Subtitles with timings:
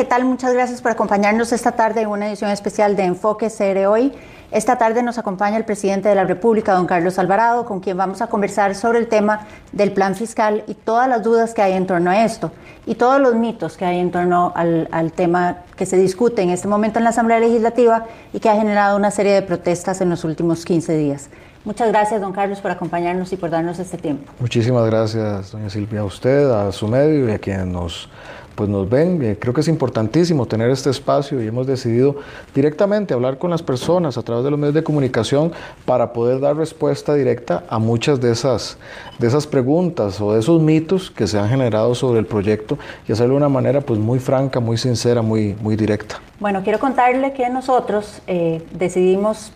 [0.00, 0.24] ¿qué tal?
[0.24, 4.14] Muchas gracias por acompañarnos esta tarde en una edición especial de Enfoque CR Hoy.
[4.50, 8.22] Esta tarde nos acompaña el presidente de la República, don Carlos Alvarado, con quien vamos
[8.22, 11.86] a conversar sobre el tema del plan fiscal y todas las dudas que hay en
[11.86, 12.50] torno a esto
[12.86, 16.48] y todos los mitos que hay en torno al, al tema que se discute en
[16.48, 20.08] este momento en la Asamblea Legislativa y que ha generado una serie de protestas en
[20.08, 21.28] los últimos 15 días.
[21.62, 24.32] Muchas gracias, don Carlos, por acompañarnos y por darnos este tiempo.
[24.40, 28.08] Muchísimas gracias, doña Silvia, a usted, a su medio y a quienes nos
[28.54, 29.22] pues nos ven.
[29.22, 32.16] Eh, creo que es importantísimo tener este espacio y hemos decidido
[32.54, 35.52] directamente hablar con las personas a través de los medios de comunicación
[35.84, 38.78] para poder dar respuesta directa a muchas de esas,
[39.18, 43.12] de esas preguntas o de esos mitos que se han generado sobre el proyecto y
[43.12, 46.20] hacerlo de una manera pues muy franca, muy sincera, muy, muy directa.
[46.38, 49.52] Bueno, quiero contarle que nosotros eh, decidimos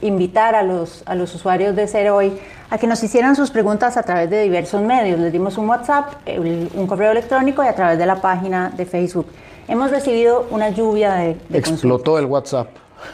[0.00, 2.38] invitar a los, a los usuarios de Ser Hoy
[2.70, 5.18] a que nos hicieran sus preguntas a través de diversos medios.
[5.18, 9.26] Les dimos un WhatsApp, un correo electrónico y a través de la página de Facebook.
[9.68, 11.36] Hemos recibido una lluvia de...
[11.52, 12.68] Explotó el WhatsApp.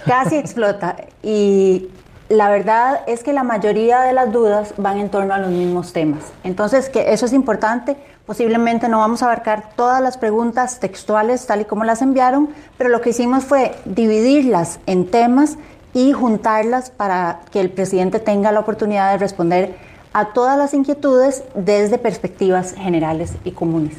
[0.06, 0.96] Casi explota.
[1.22, 1.88] Y
[2.28, 5.92] la verdad es que la mayoría de las dudas van en torno a los mismos
[5.92, 6.32] temas.
[6.42, 7.96] Entonces, que eso es importante.
[8.24, 12.88] Posiblemente no vamos a abarcar todas las preguntas textuales tal y como las enviaron, pero
[12.88, 15.58] lo que hicimos fue dividirlas en temas
[15.94, 19.76] y juntarlas para que el presidente tenga la oportunidad de responder
[20.12, 23.96] a todas las inquietudes desde perspectivas generales y comunes.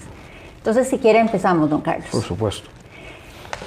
[0.57, 2.07] Entonces, si quiere, empezamos, don Carlos.
[2.11, 2.69] Por supuesto.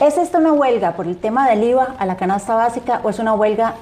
[0.00, 3.18] ¿Es esta una huelga por el tema del IVA a la canasta básica o es
[3.18, 3.74] una huelga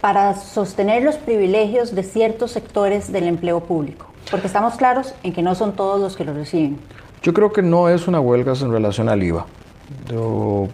[0.00, 4.06] para sostener los privilegios de ciertos sectores del empleo público?
[4.30, 6.78] Porque estamos claros en que no son todos los que lo reciben.
[7.22, 9.46] Yo creo que no es una huelga en relación al IVA.
[10.08, 10.68] Yo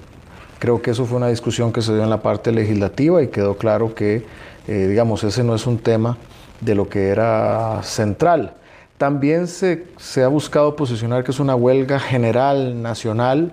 [0.59, 3.57] Creo que eso fue una discusión que se dio en la parte legislativa y quedó
[3.57, 4.25] claro que,
[4.67, 6.17] eh, digamos, ese no es un tema
[6.61, 8.55] de lo que era central.
[8.97, 13.53] También se, se, ha buscado posicionar que es una huelga general, nacional,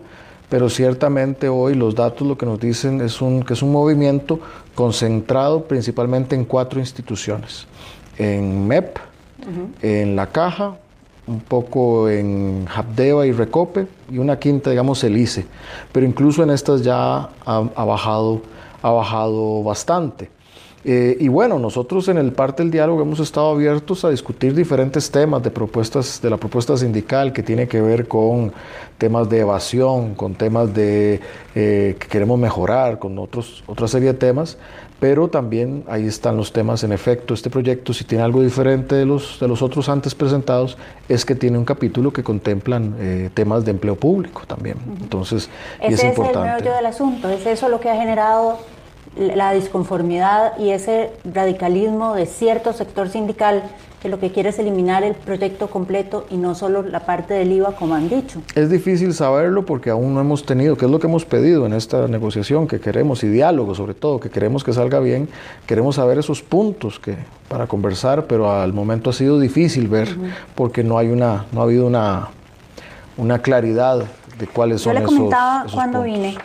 [0.49, 4.39] pero ciertamente hoy los datos lo que nos dicen es un, que es un movimiento
[4.73, 7.67] concentrado principalmente en cuatro instituciones,
[8.17, 8.97] en MEP,
[9.83, 10.77] en la Caja,
[11.28, 15.46] un poco en Habdeba y Recope y una quinta, digamos, el ICE.
[15.91, 18.41] Pero incluso en estas ya ha, bajado,
[18.81, 20.30] ha bajado bastante.
[20.88, 25.09] Eh, y bueno, nosotros en el parte del diálogo hemos estado abiertos a discutir diferentes
[25.09, 28.53] temas de propuestas, de la propuesta sindical que tiene que ver con
[29.00, 31.22] temas de evasión, con temas de
[31.56, 34.59] eh, que queremos mejorar, con otros, otra serie de temas
[35.00, 36.83] pero también ahí están los temas.
[36.83, 40.78] En efecto, este proyecto, si tiene algo diferente de los, de los otros antes presentados,
[41.09, 44.78] es que tiene un capítulo que contemplan eh, temas de empleo público también.
[45.01, 45.50] Entonces,
[45.81, 46.06] es importante.
[46.06, 48.59] Ese es el meollo del asunto, es eso lo que ha generado
[49.17, 53.63] la disconformidad y ese radicalismo de cierto sector sindical
[54.05, 57.51] que lo que quiere es eliminar el proyecto completo y no solo la parte del
[57.53, 58.39] IVA, como han dicho.
[58.53, 61.73] Es difícil saberlo porque aún no hemos tenido, que es lo que hemos pedido en
[61.73, 65.27] esta negociación que queremos, y diálogo sobre todo, que queremos que salga bien,
[65.65, 67.17] queremos saber esos puntos que,
[67.47, 70.15] para conversar, pero al momento ha sido difícil ver
[70.53, 72.27] porque no, hay una, no ha habido una,
[73.17, 74.05] una claridad
[74.38, 76.38] de cuáles son esos Yo le comentaba cuando vine,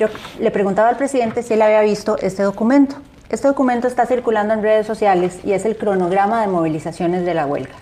[0.00, 0.08] yo
[0.40, 2.96] le preguntaba al presidente si él había visto este documento.
[3.30, 7.46] Este documento está circulando en redes sociales y es el cronograma de movilizaciones de la
[7.46, 7.74] huelga.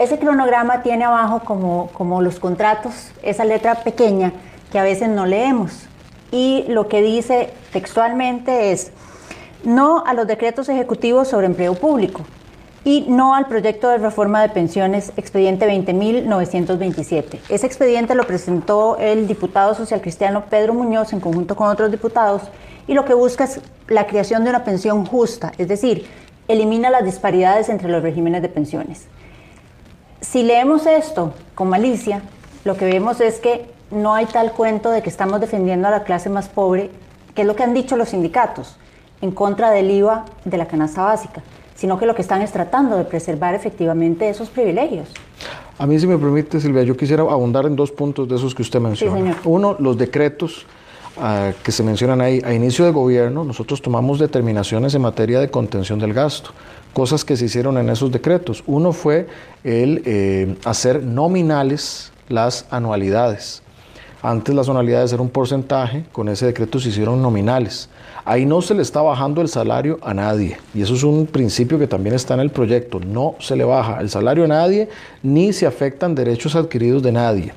[0.00, 4.32] Ese cronograma tiene abajo como, como los contratos, esa letra pequeña
[4.72, 5.86] que a veces no leemos.
[6.32, 8.90] Y lo que dice textualmente es,
[9.62, 12.24] no a los decretos ejecutivos sobre empleo público
[12.88, 17.38] y no al proyecto de reforma de pensiones expediente 20.927.
[17.50, 22.44] Ese expediente lo presentó el diputado social cristiano Pedro Muñoz en conjunto con otros diputados
[22.86, 26.06] y lo que busca es la creación de una pensión justa, es decir,
[26.48, 29.04] elimina las disparidades entre los regímenes de pensiones.
[30.22, 32.22] Si leemos esto con malicia,
[32.64, 36.04] lo que vemos es que no hay tal cuento de que estamos defendiendo a la
[36.04, 36.90] clase más pobre,
[37.34, 38.78] que es lo que han dicho los sindicatos,
[39.20, 41.42] en contra del IVA de la canasta básica,
[41.78, 45.08] sino que lo que están es tratando de preservar efectivamente esos privilegios.
[45.78, 48.62] A mí, si me permite, Silvia, yo quisiera abundar en dos puntos de esos que
[48.62, 49.36] usted menciona.
[49.44, 50.66] Uno, los decretos
[51.62, 56.00] que se mencionan ahí, a inicio de gobierno, nosotros tomamos determinaciones en materia de contención
[56.00, 56.50] del gasto,
[56.92, 58.64] cosas que se hicieron en esos decretos.
[58.66, 59.28] Uno fue
[59.62, 63.62] el eh, hacer nominales las anualidades.
[64.20, 67.88] Antes las anualidades eran un porcentaje, con ese decreto se hicieron nominales.
[68.28, 70.58] Ahí no se le está bajando el salario a nadie.
[70.74, 73.00] Y eso es un principio que también está en el proyecto.
[73.00, 74.90] No se le baja el salario a nadie
[75.22, 77.54] ni se afectan derechos adquiridos de nadie.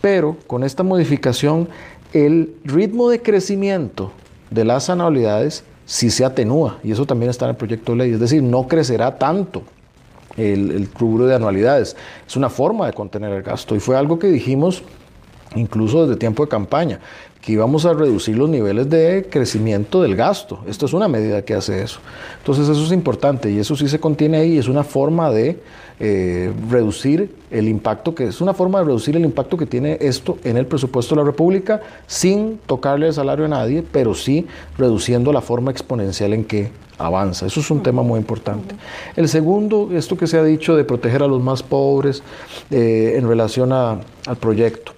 [0.00, 1.68] Pero con esta modificación
[2.12, 4.12] el ritmo de crecimiento
[4.50, 8.12] de las anualidades sí se atenúa, y eso también está en el proyecto de ley,
[8.12, 9.62] es decir, no crecerá tanto
[10.36, 11.96] el, rubro de anualidades.
[12.26, 14.82] Es una forma de contener el gasto, y fue algo que dijimos
[15.54, 17.00] incluso desde tiempo de campaña,
[17.40, 20.60] que íbamos a reducir los niveles de crecimiento del gasto.
[20.66, 22.00] Esto es una medida que hace eso.
[22.38, 25.60] Entonces eso es importante y eso sí se contiene ahí, es una forma de
[26.00, 30.38] eh, reducir el impacto que es una forma de reducir el impacto que tiene esto
[30.44, 34.46] en el presupuesto de la República sin tocarle el salario a nadie, pero sí
[34.76, 37.46] reduciendo la forma exponencial en que avanza.
[37.46, 38.74] Eso es un tema muy importante.
[39.16, 42.22] El segundo, esto que se ha dicho de proteger a los más pobres
[42.70, 44.02] eh, en relación al
[44.40, 44.92] proyecto.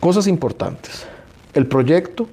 [0.00, 1.06] Cosas importantes.
[1.56, 2.28] El proyecto,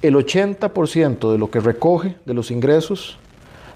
[0.00, 3.18] el 80% de lo que recoge de los ingresos,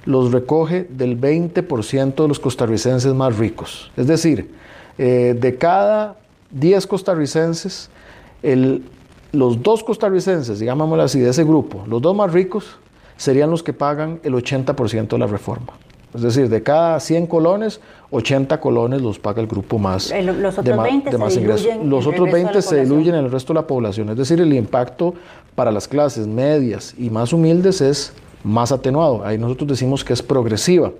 [0.06, 3.91] los recoge del 20% de los costarricenses más ricos.
[3.99, 4.50] Es decir,
[4.97, 6.17] eh, de cada
[6.53, 7.91] 10 costarricenses,
[9.32, 12.79] los dos costarricenses, digámoslo así, de ese grupo, los dos más ricos,
[13.19, 15.75] serían los que pagan el 80% de la reforma.
[16.15, 17.81] Es decir, de cada 100 colones,
[18.11, 21.69] 80 colones los paga el grupo más, los otros 20 más ingresos.
[21.85, 24.11] Los otros 20 se diluyen en el resto de la población.
[24.11, 25.15] Es decir, el impacto
[25.55, 28.12] para las clases medias y más humildes es
[28.43, 29.25] más atenuado.
[29.25, 30.91] Ahí nosotros decimos que es progresiva.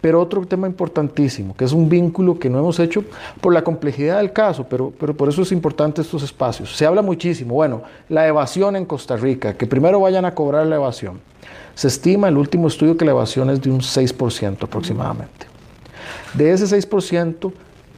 [0.00, 3.02] Pero otro tema importantísimo, que es un vínculo que no hemos hecho
[3.40, 6.76] por la complejidad del caso, pero, pero por eso es importante estos espacios.
[6.76, 10.76] Se habla muchísimo, bueno, la evasión en Costa Rica, que primero vayan a cobrar la
[10.76, 11.20] evasión.
[11.78, 15.46] Se estima el último estudio que la evasión es de un 6% aproximadamente.
[16.34, 17.52] De ese 6%,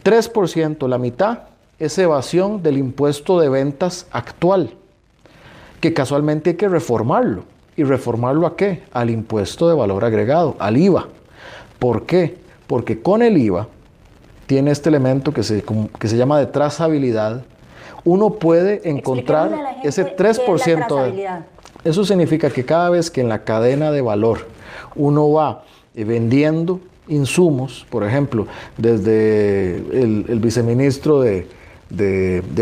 [0.05, 1.39] 3%, la mitad,
[1.79, 4.75] es evasión del impuesto de ventas actual,
[5.81, 7.45] que casualmente hay que reformarlo.
[7.75, 8.83] ¿Y reformarlo a qué?
[8.93, 11.09] Al impuesto de valor agregado, al IVA.
[11.79, 12.37] ¿Por qué?
[12.67, 13.67] Porque con el IVA
[14.45, 15.65] tiene este elemento que se,
[15.99, 17.45] que se llama de trazabilidad.
[18.05, 21.60] Uno puede encontrar ese 3% de...
[21.85, 24.47] Eso significa que cada vez que en la cadena de valor
[24.95, 28.47] uno va eh, vendiendo insumos, por ejemplo,
[28.77, 31.47] desde el, viceministro de,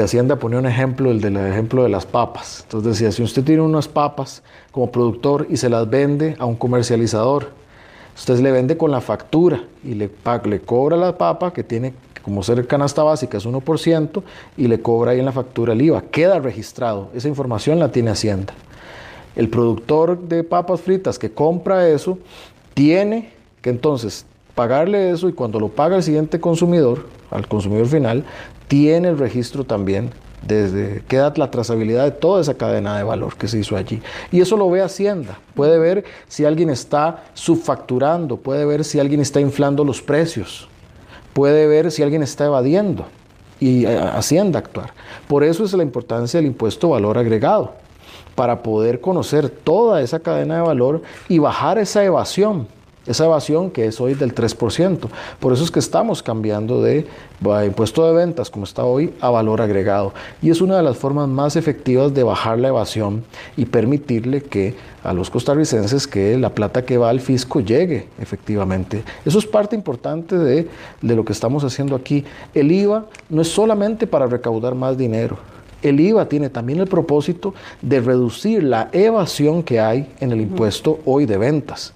[0.02, 2.60] Hacienda ponía un ejemplo, el del ejemplo de las papas.
[2.62, 4.42] Entonces decía, si usted tiene unas papas
[4.72, 7.50] como productor y se las vende a un comercializador,
[8.16, 10.10] usted le vende con la factura y le,
[10.44, 11.92] le cobra la papa que tiene
[12.22, 14.22] como ser canasta básica es 1%
[14.56, 16.02] y le cobra ahí en la factura el IVA.
[16.10, 18.54] Queda registrado, esa información la tiene Hacienda.
[19.38, 22.18] El productor de papas fritas que compra eso
[22.74, 23.30] tiene
[23.62, 24.26] que entonces
[24.56, 28.24] pagarle eso y cuando lo paga el siguiente consumidor, al consumidor final,
[28.66, 30.10] tiene el registro también
[30.44, 34.02] desde queda la trazabilidad de toda esa cadena de valor que se hizo allí.
[34.32, 35.38] Y eso lo ve Hacienda.
[35.54, 40.68] Puede ver si alguien está subfacturando, puede ver si alguien está inflando los precios,
[41.32, 43.06] puede ver si alguien está evadiendo
[43.60, 44.94] y eh, Hacienda actuar.
[45.28, 47.86] Por eso es la importancia del impuesto valor agregado
[48.38, 52.68] para poder conocer toda esa cadena de valor y bajar esa evasión,
[53.04, 55.08] esa evasión que es hoy del 3%.
[55.40, 57.04] Por eso es que estamos cambiando de
[57.66, 60.12] impuesto de ventas, como está hoy, a valor agregado.
[60.40, 63.24] Y es una de las formas más efectivas de bajar la evasión
[63.56, 69.02] y permitirle que a los costarricenses que la plata que va al fisco llegue efectivamente.
[69.24, 70.68] Eso es parte importante de,
[71.02, 72.24] de lo que estamos haciendo aquí.
[72.54, 77.54] El IVA no es solamente para recaudar más dinero el IVA tiene también el propósito
[77.82, 81.92] de reducir la evasión que hay en el impuesto hoy de ventas.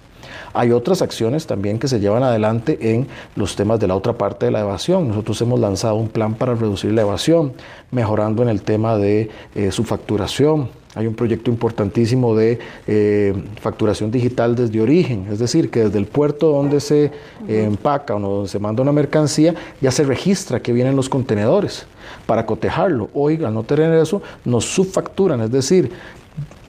[0.53, 4.45] Hay otras acciones también que se llevan adelante en los temas de la otra parte
[4.45, 5.07] de la evasión.
[5.07, 7.53] Nosotros hemos lanzado un plan para reducir la evasión,
[7.91, 10.69] mejorando en el tema de eh, su facturación.
[10.95, 16.05] Hay un proyecto importantísimo de eh, facturación digital desde origen, es decir, que desde el
[16.05, 20.71] puerto donde se eh, empaca o donde se manda una mercancía, ya se registra que
[20.71, 21.87] vienen los contenedores
[22.27, 23.09] para cotejarlo.
[23.15, 25.91] Hoy, al no tener eso, nos subfacturan, es decir,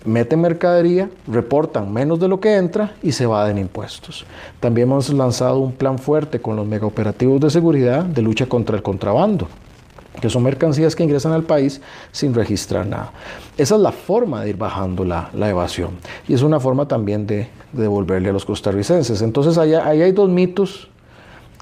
[0.05, 4.25] meten mercadería, reportan menos de lo que entra y se en impuestos.
[4.61, 8.83] También hemos lanzado un plan fuerte con los megaoperativos de seguridad de lucha contra el
[8.83, 9.49] contrabando
[10.21, 11.81] que son mercancías que ingresan al país
[12.13, 13.13] sin registrar nada.
[13.59, 15.91] Esa es la forma de ir bajando la, evasión
[16.29, 19.23] y es una forma también de, devolverle a los costarricenses.
[19.23, 20.89] Entonces ahí, ahí hay dos mitos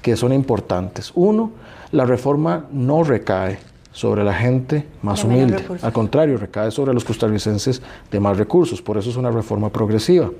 [0.01, 1.11] que son importantes.
[1.15, 1.51] Uno,
[1.91, 3.57] la reforma no recae
[3.93, 5.63] sobre la gente más humilde.
[5.81, 7.81] Al contrario, recae sobre los costarricenses
[8.11, 8.81] de más recursos.
[8.81, 10.31] Por eso es una reforma progresiva.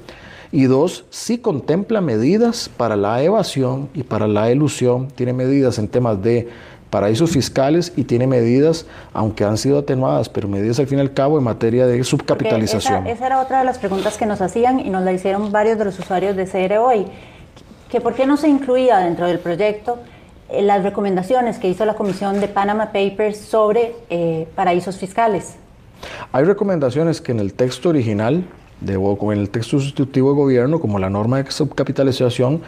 [0.51, 5.07] Y dos, sí contempla medidas para la evasión y para la elusión.
[5.07, 6.49] Tiene medidas en temas de
[6.89, 11.11] paraísos fiscales y tiene medidas, aunque han sido atenuadas, pero medidas al fin y al
[11.11, 13.07] cabo en materia de subcapitalización.
[13.07, 15.85] Esa, era otra de las preguntas que nos hacían y nos la hicieron varios de
[15.85, 17.07] los usuarios de CR hoy,
[17.89, 19.97] que por qué no se incluía dentro del proyecto
[20.51, 25.55] las recomendaciones que hizo la Comisión de Panama Papers sobre eh, paraísos fiscales.
[26.31, 28.43] Hay recomendaciones que en el texto original,
[28.81, 32.61] de, en el texto sustitutivo de gobierno, como la norma de subcapitalización,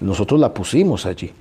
[0.00, 1.32] nosotros la pusimos allí.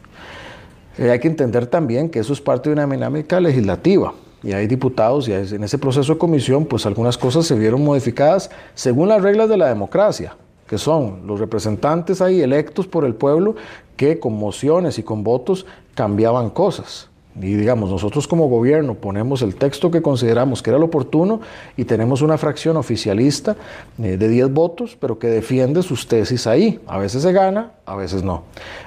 [0.98, 4.13] Eh, hay que entender también que eso es parte de una dinámica legislativa.
[4.41, 8.50] y hay diputados y en ese proceso de comisión pues algunas cosas se vieron modificadas
[8.74, 13.55] según las reglas de la democracia, que son los representantes ahí electos por el pueblo
[14.00, 17.10] que con mociones y con votos cambiaban cosas.
[17.36, 21.41] Y digamos, nosotros como gobierno ponemos el texto que consideramos que era lo oportuno
[21.75, 23.58] y tenemos una fracción oficialista
[24.01, 26.79] eh, de 10 votos, pero que defiende sus tesis ahí.
[26.88, 28.44] A veces se gana, a veces no.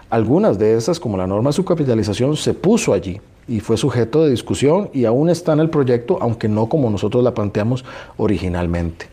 [0.09, 4.31] Algunas de esas, como la norma de subcapitalización, se puso allí y fue sujeto de
[4.31, 7.85] discusión y aún está en el proyecto, aunque no como nosotros la planteamos
[8.17, 9.12] originalmente.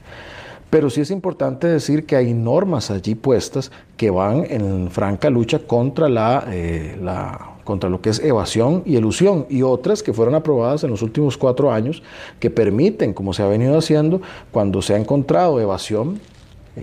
[0.70, 5.60] Pero sí es importante decir que hay normas allí puestas que van en franca lucha
[5.60, 6.08] contra
[6.48, 10.90] eh, la contra lo que es evasión y elusión, y otras que fueron aprobadas en
[10.90, 12.02] los últimos cuatro años
[12.40, 16.20] que permiten, como se ha venido haciendo, cuando se ha encontrado evasión,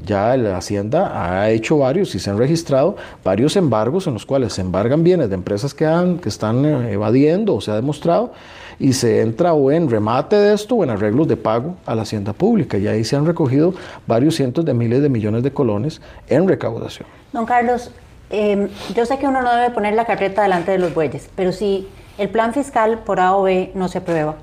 [0.05, 4.53] ya la Hacienda ha hecho varios y se han registrado varios embargos en los cuales
[4.53, 8.33] se embargan bienes de empresas que, han, que están eh, evadiendo o se ha demostrado
[8.79, 12.03] y se entra o en remate de esto o en arreglos de pago a la
[12.03, 12.79] Hacienda Pública.
[12.79, 13.75] Y ahí se han recogido
[14.07, 17.09] varios cientos de miles de millones de colones en recaudación.
[17.33, 17.91] Don Carlos,
[18.29, 21.53] Em, yo sé que uno no debe poner la carreta delante de los bueyes, pero
[21.53, 24.35] si el plan fiscal por A o B no se aprueba,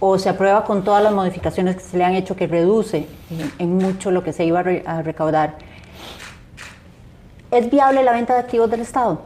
[0.00, 3.06] o se aprueba con todas las modificaciones que se le han hecho que reduce
[3.58, 5.56] en, mucho lo que se iba a, recaudar,
[7.50, 9.20] ¿es viable la venta de activos del Estado?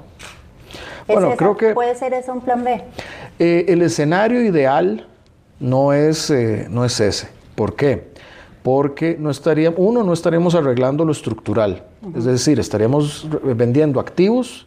[1.06, 1.74] Bueno, creo que...
[1.74, 2.82] ¿Puede ser eso un plan B?
[3.38, 5.06] Eh, el escenario ideal
[5.60, 7.28] no es, eh, no es ese.
[7.54, 8.12] ¿Por qué?
[8.62, 11.82] porque no estaríamos, uno, no estaríamos arreglando lo estructural,
[12.16, 14.66] es decir, estaríamos vendiendo activos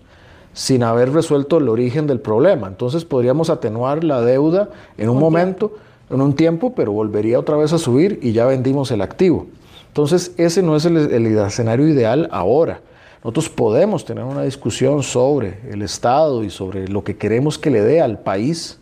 [0.54, 2.68] sin haber resuelto el origen del problema.
[2.68, 5.74] Entonces podríamos atenuar la deuda en un, momento,
[6.10, 9.48] en un tiempo, pero volvería otra vez a subir y ya vendimos el activo.
[9.88, 12.80] Entonces ese no es el escenario ideal ahora.
[13.26, 17.82] Nosotros podemos tener una discusión sobre el Estado y sobre lo que queremos que le
[17.82, 18.80] dé al país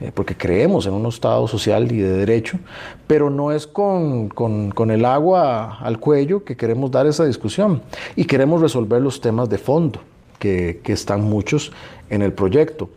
[0.00, 2.60] eh, porque creemos en un Estado social y de derecho,
[3.08, 7.82] pero no es con, con, el agua al cuello que queremos dar esa discusión
[8.14, 9.98] y queremos resolver los temas de fondo,
[10.38, 11.72] que, que están muchos
[12.08, 12.88] en el proyecto.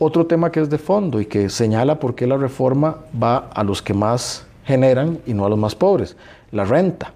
[0.00, 3.62] Otro tema que es de fondo y que señala por qué la reforma va a
[3.62, 6.16] los que más generan y no a los más pobres,
[6.50, 7.12] la renta.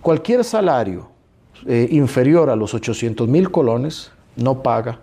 [0.00, 1.14] Cualquier salario
[1.66, 5.00] eh, inferior a los 800 mil colones no paga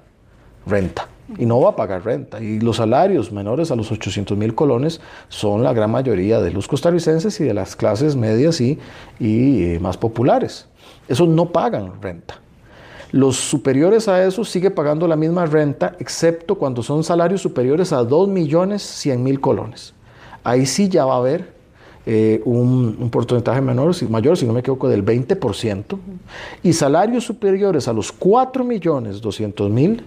[0.65, 2.41] renta y no va a pagar renta.
[2.41, 6.67] Y los salarios menores a los 800 mil colones son la gran mayoría de los
[6.67, 8.79] costarricenses y de las clases medias y,
[9.19, 10.67] y eh, más populares.
[11.07, 12.39] Esos no pagan renta.
[13.11, 18.03] Los superiores a eso sigue pagando la misma renta, excepto cuando son salarios superiores a
[18.03, 19.93] 2 millones 100 mil colones.
[20.43, 21.52] Ahí sí ya va a haber
[22.05, 25.97] eh, un, porcentaje menor, mayor, si no me equivoco, del 20%.
[26.63, 30.03] Y salarios superiores a los 4 millones 200 mil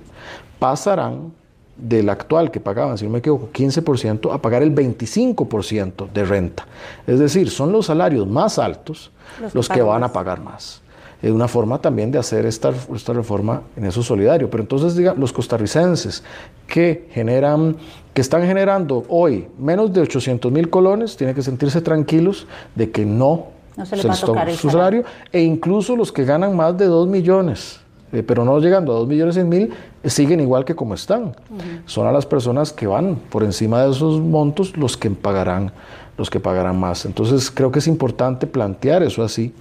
[0.59, 1.33] pasarán
[1.77, 6.67] del actual que pagaban, si no me equivoco, 15% a pagar el 25% de renta.
[7.07, 9.11] Es decir, son los salarios más altos
[9.53, 10.81] los, que, van a pagar más.
[11.21, 14.49] Es una forma también de hacer esta, esta reforma en eso solidario.
[14.51, 16.23] Pero entonces, diga, los costarricenses
[16.67, 17.77] que generan,
[18.17, 23.05] que están generando hoy menos de 800 mil colones, tienen que sentirse tranquilos de que
[23.05, 23.49] no,
[23.85, 27.09] se les va a tocar su salario, e incluso los que ganan más de 2
[27.09, 27.81] millones
[28.13, 29.71] eh, pero no llegando a 2 millones 100 mil,
[30.03, 31.37] eh, siguen igual que como están.
[31.85, 35.73] Son a las personas que van por encima de esos montos los que pagarán,
[36.17, 37.05] los que pagarán más.
[37.05, 39.53] Entonces creo que es importante plantear eso así,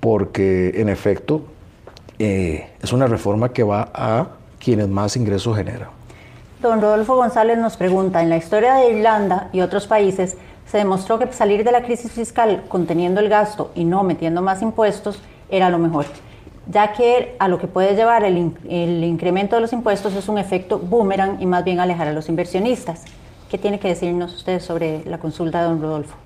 [0.00, 1.44] porque en efecto
[2.18, 5.93] eh, es una reforma que va a quienes más ingresos generan.
[6.68, 11.18] Don Rodolfo González nos pregunta, en la historia de Irlanda y otros países se demostró
[11.18, 15.68] que salir de la crisis fiscal conteniendo el gasto y no metiendo más impuestos era
[15.68, 16.06] lo mejor
[16.66, 18.38] ya que a lo que puede llevar el,
[19.04, 23.02] incremento de los impuestos es un efecto boomerang y más bien alejar a los inversionistas.
[23.50, 26.16] ¿Qué tiene que decirnos usted sobre la consulta don Rodolfo?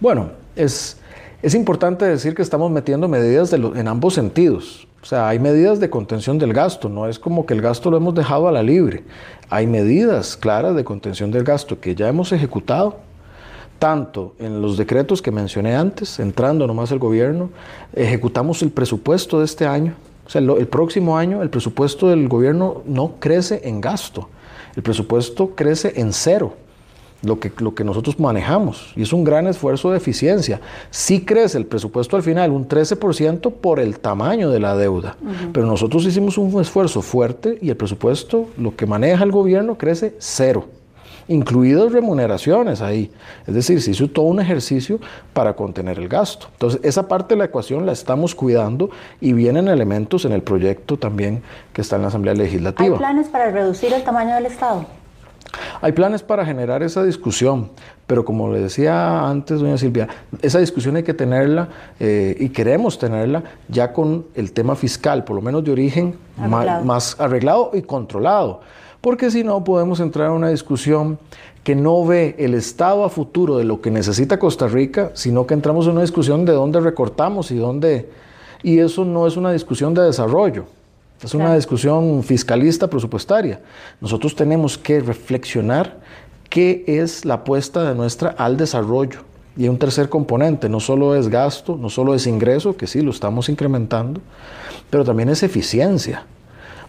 [0.00, 1.01] Bueno, es,
[1.42, 4.86] es importante decir que estamos metiendo medidas en ambos sentidos.
[5.02, 7.96] O sea, hay medidas de contención del gasto, no es como que el gasto lo
[7.96, 9.02] hemos dejado a la libre.
[9.50, 12.98] Hay medidas claras de contención del gasto que ya hemos ejecutado
[13.80, 17.50] tanto en los decretos que mencioné antes, entrando nomás el gobierno,
[17.92, 19.94] ejecutamos el presupuesto de este año.
[20.24, 24.28] O sea, el, próximo año el presupuesto del gobierno no crece en gasto,
[24.76, 26.54] el presupuesto crece en cero.
[27.22, 28.92] Lo que, lo que nosotros manejamos.
[28.96, 30.60] Y es un gran esfuerzo de eficiencia.
[30.90, 35.16] Sí crece el presupuesto al final un 13% por el tamaño de la deuda,
[35.52, 40.14] pero nosotros hicimos un esfuerzo fuerte y el presupuesto, lo que maneja el gobierno, crece
[40.18, 40.66] cero
[41.28, 43.10] incluidas remuneraciones ahí.
[43.46, 44.98] Es decir, se hizo todo un ejercicio
[45.32, 46.48] para contener el gasto.
[46.52, 50.96] Entonces, esa parte de la ecuación la estamos cuidando y vienen elementos en el proyecto
[50.96, 52.94] también que está en la Asamblea Legislativa.
[52.94, 54.86] ¿Hay planes para reducir el tamaño del Estado?
[55.80, 57.70] Hay planes para generar esa discusión,
[58.06, 60.08] pero como le decía antes, doña Silvia,
[60.40, 61.68] esa discusión hay que tenerla
[61.98, 67.20] eh, y queremos tenerla ya con el tema fiscal, por lo menos de origen más
[67.20, 68.60] arreglado y controlado,
[69.00, 71.18] porque si no podemos entrar en una discusión
[71.64, 75.54] que no ve el estado a futuro de lo que necesita Costa Rica, sino que
[75.54, 78.08] entramos en una discusión de dónde recortamos y dónde...
[78.64, 80.66] Y eso no es una discusión de desarrollo,
[81.22, 83.60] es una discusión fiscalista presupuestaria.
[84.00, 86.00] Nosotros tenemos que reflexionar
[86.48, 89.20] qué es la apuesta de nuestra al desarrollo.
[89.56, 93.10] Y un tercer componente, no solo es gasto, no solo es ingreso, que sí lo
[93.10, 94.20] estamos incrementando,
[94.90, 96.26] pero también es eficiencia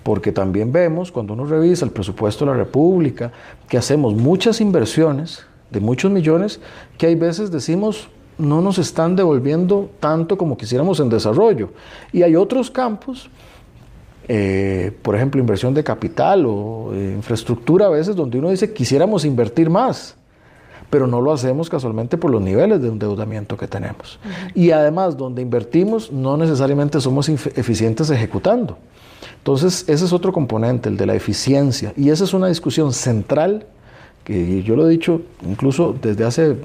[0.04, 3.32] porque también vemos cuando uno revisa el presupuesto de la República
[3.70, 6.60] que hacemos muchas inversiones de muchos millones
[6.98, 11.70] que hay veces decimos no nos están devolviendo tanto como quisiéramos en desarrollo.
[12.12, 13.30] Y hay otros campos,
[14.28, 19.26] eh, por ejemplo, inversión de capital o eh, infraestructura a veces donde uno dice quisiéramos
[19.26, 20.16] invertir más
[20.94, 24.20] pero no lo hacemos casualmente por los niveles de endeudamiento que tenemos.
[24.54, 28.78] Y además, donde invertimos, no necesariamente somos eficientes ejecutando.
[29.40, 31.94] Entonces, ese es otro componente, el de la eficiencia.
[31.98, 33.66] Y esa es una discusión central,
[34.24, 36.58] que yo lo he dicho incluso desde hace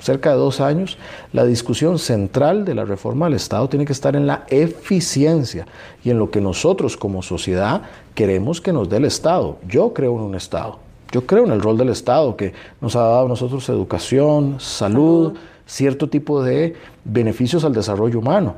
[0.00, 0.98] cerca de dos años,
[1.32, 5.66] la discusión central de la reforma del Estado tiene que estar en la eficiencia
[6.02, 7.82] y en lo que nosotros como sociedad
[8.14, 9.58] queremos que nos dé el Estado.
[9.68, 10.78] Yo creo en un Estado.
[11.12, 15.34] Yo creo en el rol del Estado que nos ha dado a nosotros educación, salud,
[15.66, 18.54] cierto tipo de beneficios al desarrollo humano.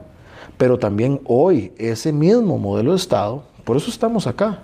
[0.58, 4.58] Pero también hoy ese mismo modelo de Estado por eso estamos acá.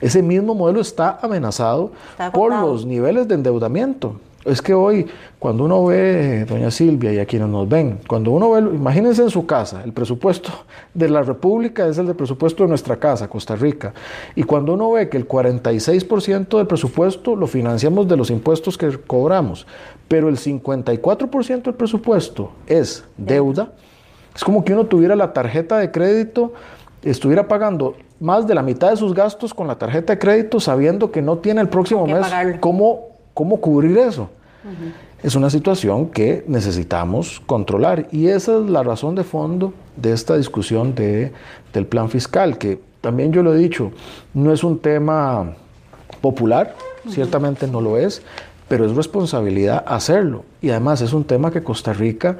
[0.00, 1.92] Ese mismo modelo está amenazado
[2.32, 4.16] por los niveles de endeudamiento.
[4.44, 5.06] Es que hoy,
[5.38, 9.30] cuando uno ve, doña Silvia y a quienes nos ven, cuando uno ve, imagínense en
[9.30, 10.50] su casa, el presupuesto
[10.94, 13.94] de la República es el del presupuesto de nuestra casa, Costa Rica.
[14.34, 18.98] Y cuando uno ve que el 46% del presupuesto lo financiamos de los impuestos que
[18.98, 19.66] cobramos,
[20.08, 23.72] pero el 54% del presupuesto es deuda,
[24.34, 26.52] es como que uno tuviera la tarjeta de crédito,
[27.02, 31.10] estuviera pagando más de la mitad de sus gastos con la tarjeta de crédito sabiendo
[31.10, 32.26] que no tiene el próximo mes
[32.60, 34.30] cómo, cómo cubrir eso.
[35.22, 40.36] Es una situación que necesitamos controlar y esa es la razón de fondo de esta
[40.36, 41.32] discusión de,
[41.72, 43.92] del plan fiscal, que también yo lo he dicho,
[44.32, 45.54] no es un tema
[46.20, 46.74] popular,
[47.08, 48.22] ciertamente no lo es,
[48.68, 50.44] pero es responsabilidad hacerlo.
[50.62, 52.38] Y además es un tema que Costa Rica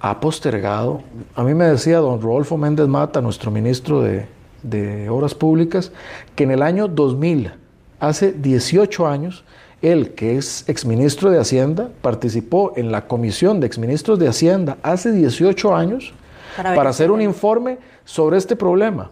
[0.00, 1.02] ha postergado.
[1.34, 4.26] A mí me decía don Rodolfo Méndez Mata, nuestro ministro de,
[4.62, 5.92] de Obras Públicas,
[6.36, 7.52] que en el año 2000,
[8.00, 9.44] hace 18 años,
[9.90, 15.12] él, que es exministro de Hacienda, participó en la comisión de exministros de Hacienda hace
[15.12, 16.12] 18 años
[16.56, 19.10] para, hacer un informe sobre este problema.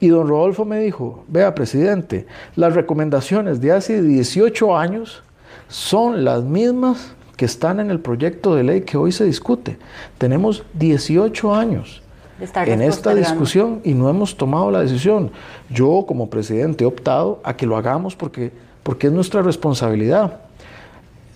[0.00, 2.26] Y don Rodolfo me dijo, vea, presidente,
[2.56, 5.22] las recomendaciones de hace 18 años
[5.68, 9.78] son las mismas que están en el proyecto de ley que hoy se discute.
[10.18, 12.02] Tenemos 18 años
[12.40, 15.30] en esta discusión y no hemos tomado la decisión.
[15.70, 18.52] Yo como presidente he optado a que lo hagamos porque,
[18.88, 20.38] porque es nuestra responsabilidad.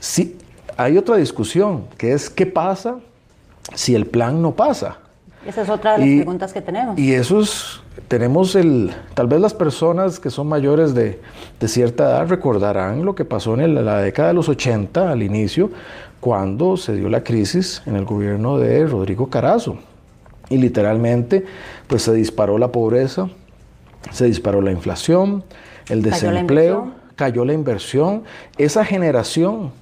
[0.00, 0.38] Si,
[0.78, 2.96] hay otra discusión que es qué pasa
[3.74, 4.96] si el plan no pasa.
[5.46, 6.98] Esa es otra de las preguntas que tenemos.
[6.98, 11.20] Y eso es, tenemos el, tal vez las personas que son mayores de,
[11.60, 15.68] de cierta edad recordarán lo que pasó en la década de los 80 al inicio,
[16.20, 19.76] cuando se dio la crisis en el gobierno de Rodrigo Carazo
[20.48, 21.44] y literalmente
[21.86, 23.28] pues se disparó la pobreza,
[24.10, 25.44] se disparó la inflación,
[25.90, 28.22] el desempleo, cayó la inversión.
[28.58, 29.72] Esa generación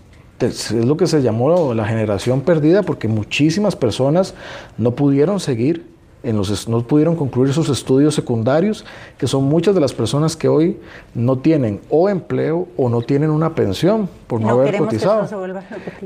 [0.40, 4.34] es lo que se llamó la generación perdida porque muchísimas personas
[4.78, 5.90] no pudieron seguir
[6.22, 8.84] en los, no pudieron concluir sus estudios secundarios,
[9.16, 10.78] que son muchas de las personas que hoy
[11.14, 15.26] no tienen o empleo o no tienen una pensión por no, haber cotizado.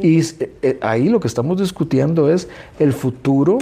[0.00, 3.58] y eh, eh, ahí lo que estamos discutiendo es el futuro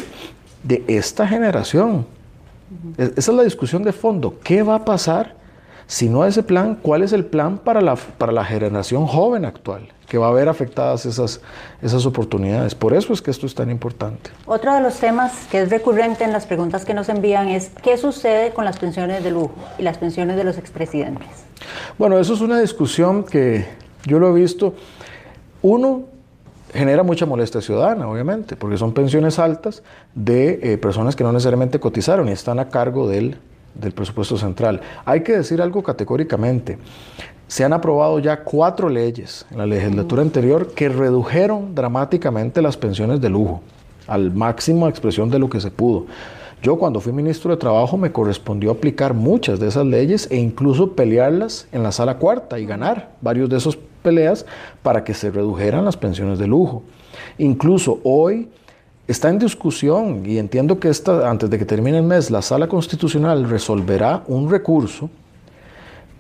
[0.62, 2.06] de esta generación.
[2.96, 4.36] Esa es la discusión de fondo.
[4.42, 5.36] ¿Qué va a pasar
[5.92, 6.78] si no ese plan?
[6.80, 9.88] ¿Cuál es el plan para la, para la generación joven actual?
[10.08, 11.40] que va a ver afectadas esas,
[11.80, 12.74] esas oportunidades.
[12.74, 14.30] Por eso es que esto es tan importante.
[14.44, 17.96] Otro de los temas que es recurrente en las preguntas que nos envían es qué
[17.96, 21.28] sucede con las pensiones de lujo y las pensiones de los expresidentes.
[21.96, 23.66] Bueno, eso es una discusión que
[24.04, 24.74] yo lo he visto.
[25.62, 26.02] Uno,
[26.74, 29.82] genera mucha molestia ciudadana, obviamente, porque son pensiones altas
[30.14, 33.38] de eh, personas que no necesariamente cotizaron y están a cargo del,
[33.74, 34.80] del presupuesto central.
[35.04, 36.78] Hay que decir algo categóricamente.
[37.46, 43.20] Se han aprobado ya cuatro leyes en la legislatura anterior que redujeron dramáticamente las pensiones
[43.20, 43.62] de lujo
[44.06, 46.06] al máximo expresión de lo que se pudo.
[46.62, 50.92] Yo cuando fui ministro de Trabajo me correspondió aplicar muchas de esas leyes e incluso
[50.92, 54.46] pelearlas en la sala cuarta y ganar varios de esos peleas
[54.82, 56.84] para que se redujeran las pensiones de lujo.
[57.38, 58.48] Incluso hoy
[59.06, 62.68] está en discusión y entiendo que esta, antes de que termine el mes la sala
[62.68, 65.10] constitucional resolverá un recurso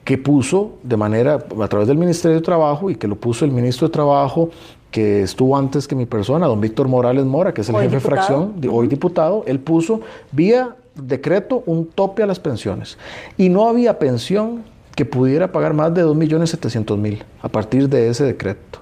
[0.04, 3.52] que puso de manera a través del Ministerio de Trabajo y que lo puso el
[3.52, 4.50] ministro de Trabajo
[4.90, 8.00] que estuvo antes que mi persona, don Víctor Morales Mora, que es el jefe de
[8.00, 10.00] fracción, hoy diputado, él puso
[10.32, 12.98] vía decreto un tope a las pensiones.
[13.38, 14.64] Y no había pensión
[14.94, 18.80] que pudiera pagar más de 2.700.000 a partir de ese decreto.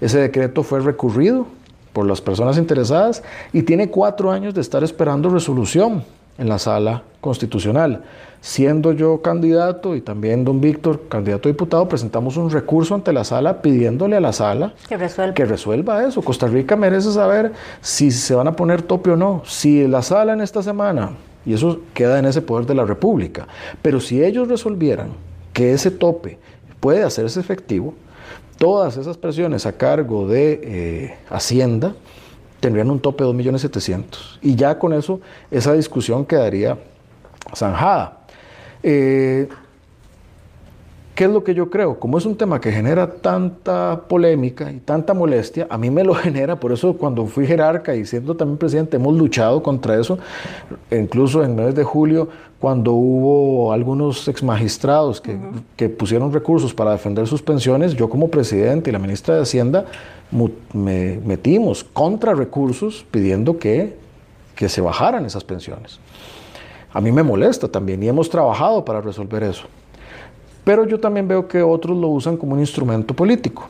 [0.00, 1.46] Ese decreto fue recurrido
[1.94, 3.22] por las personas interesadas
[3.54, 6.04] y tiene cuatro años de estar esperando resolución
[6.36, 8.02] en la sala constitucional.
[8.40, 13.24] Siendo yo candidato y también don Víctor, candidato a diputado, presentamos un recurso ante la
[13.24, 15.34] sala pidiéndole a la sala que resuelva.
[15.34, 16.20] que resuelva eso.
[16.20, 19.42] Costa Rica merece saber si se van a poner tope o no.
[19.46, 21.12] Si la sala en esta semana,
[21.46, 23.46] y eso queda en ese poder de la República,
[23.80, 25.10] pero si ellos resolvieran
[25.52, 26.38] que ese tope
[26.80, 27.94] puede hacerse efectivo,
[28.58, 31.94] todas esas presiones a cargo de eh, Hacienda
[32.60, 34.38] tendrían un tope de 2.700.000.
[34.42, 36.78] Y ya con eso esa discusión quedaría
[37.54, 38.20] zanjada.
[38.82, 39.48] Eh,
[41.14, 42.00] ¿Qué es lo que yo creo?
[42.00, 46.12] Como es un tema que genera tanta polémica y tanta molestia, a mí me lo
[46.14, 50.18] genera, por eso cuando fui jerarca y siendo también presidente hemos luchado contra eso,
[50.90, 55.38] incluso en el mes de julio, cuando hubo algunos exmagistrados que,
[55.76, 59.84] que pusieron recursos para defender sus pensiones, yo como presidente y la ministra de Hacienda
[60.72, 63.96] me metimos contra recursos pidiendo que,
[64.56, 66.00] que se bajaran esas pensiones.
[66.92, 69.66] A mí me molesta también y hemos trabajado para resolver eso.
[70.64, 73.68] Pero yo también veo que otros lo usan como un instrumento político.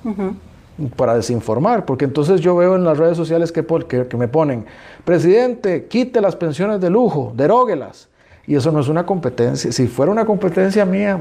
[0.96, 4.64] para desinformar, porque entonces yo veo en las redes sociales que, que, me ponen,
[5.04, 8.08] presidente, quite las pensiones de lujo, deróguelas.
[8.46, 9.70] Y eso no es una competencia.
[9.70, 11.18] Si fuera una competencia mía,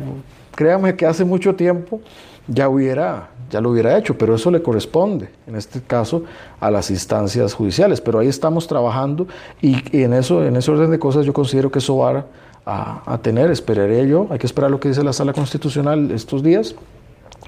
[0.55, 2.01] créame que hace mucho tiempo
[2.47, 6.23] ya hubiera, ya lo hubiera hecho, pero eso le corresponde, en este caso,
[6.59, 8.01] a las instancias judiciales.
[8.01, 9.27] Pero ahí estamos trabajando
[9.61, 12.25] y, en, eso, en ese orden de cosas yo considero que eso va
[12.65, 16.75] a, tener, esperaré yo, hay que esperar lo que dice la Sala Constitucional estos días,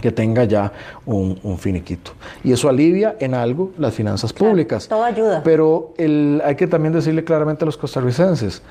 [0.02, 0.74] que tenga ya
[1.06, 2.12] un, finiquito.
[2.44, 4.88] Y eso alivia en algo las finanzas públicas.
[4.88, 5.42] todo ayuda.
[5.44, 8.62] Pero el, hay que también decirle claramente a los costarricenses,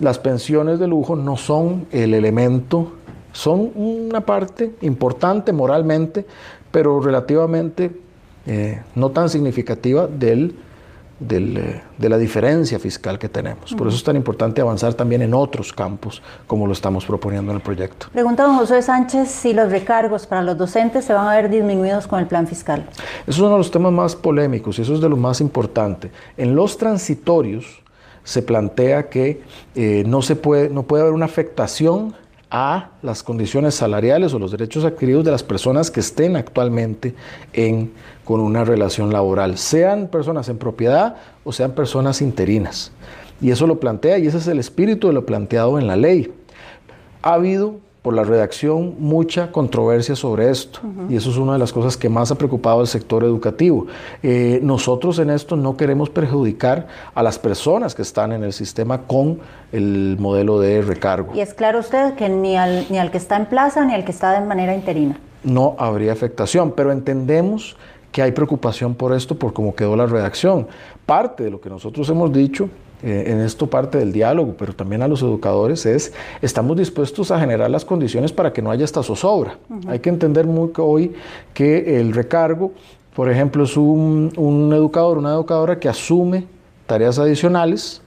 [0.00, 2.92] las pensiones de lujo no son el elemento
[3.36, 6.24] son una parte importante moralmente,
[6.70, 7.90] pero relativamente
[8.46, 10.56] eh, no tan significativa del,
[11.18, 13.72] eh, de la diferencia fiscal que tenemos.
[13.74, 17.56] Por eso es tan importante avanzar también en otros campos, como lo estamos proponiendo en
[17.56, 18.08] el proyecto.
[18.12, 22.06] Pregunta don José Sánchez si los recargos para los docentes se van a ver disminuidos
[22.06, 22.86] con el plan fiscal.
[23.22, 26.10] Eso es uno de los temas más polémicos y eso es de lo más importante.
[26.36, 27.82] En los transitorios
[28.22, 29.40] se plantea que
[29.74, 32.14] eh, no, se puede, no puede haber una afectación
[32.50, 37.14] a las condiciones salariales o los derechos adquiridos de las personas que estén actualmente
[37.52, 37.92] en,
[38.24, 42.92] con una relación laboral, sean personas en propiedad o sean personas interinas.
[43.40, 46.32] Y eso lo plantea y ese es el espíritu de lo planteado en la ley.
[47.22, 51.72] Ha habido por la redacción mucha controversia sobre esto y eso es una de las
[51.72, 53.88] cosas que más ha preocupado al sector educativo.
[54.22, 59.02] Eh, nosotros en esto no queremos perjudicar a las personas que están en el sistema
[59.08, 59.40] con
[59.72, 61.34] el modelo de recargo.
[61.34, 64.04] Y es claro usted que ni al, ni al que está en plaza ni al
[64.04, 65.18] que está de manera interina.
[65.42, 67.76] No habría afectación, pero entendemos
[68.12, 70.68] que hay preocupación por esto, por cómo quedó la redacción.
[71.06, 72.68] Parte de lo que nosotros hemos dicho
[73.02, 77.70] en esto parte del diálogo, pero también a los educadores es, estamos dispuestos a generar
[77.70, 79.58] las condiciones para que no haya esta zozobra.
[79.86, 81.14] Hay que entender muy hoy
[81.54, 82.72] que el recargo,
[83.14, 86.46] por ejemplo, es un, un educador, una educadora que asume
[86.86, 88.00] tareas adicionales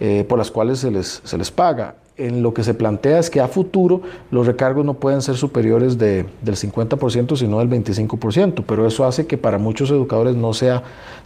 [0.00, 3.28] eh, por las cuales se les, se les paga en lo que se plantea es
[3.28, 8.64] que a futuro los recargos no pueden ser superiores de, del 50%, sino del 25%,
[8.66, 10.82] pero eso hace que para muchos educadores no sea,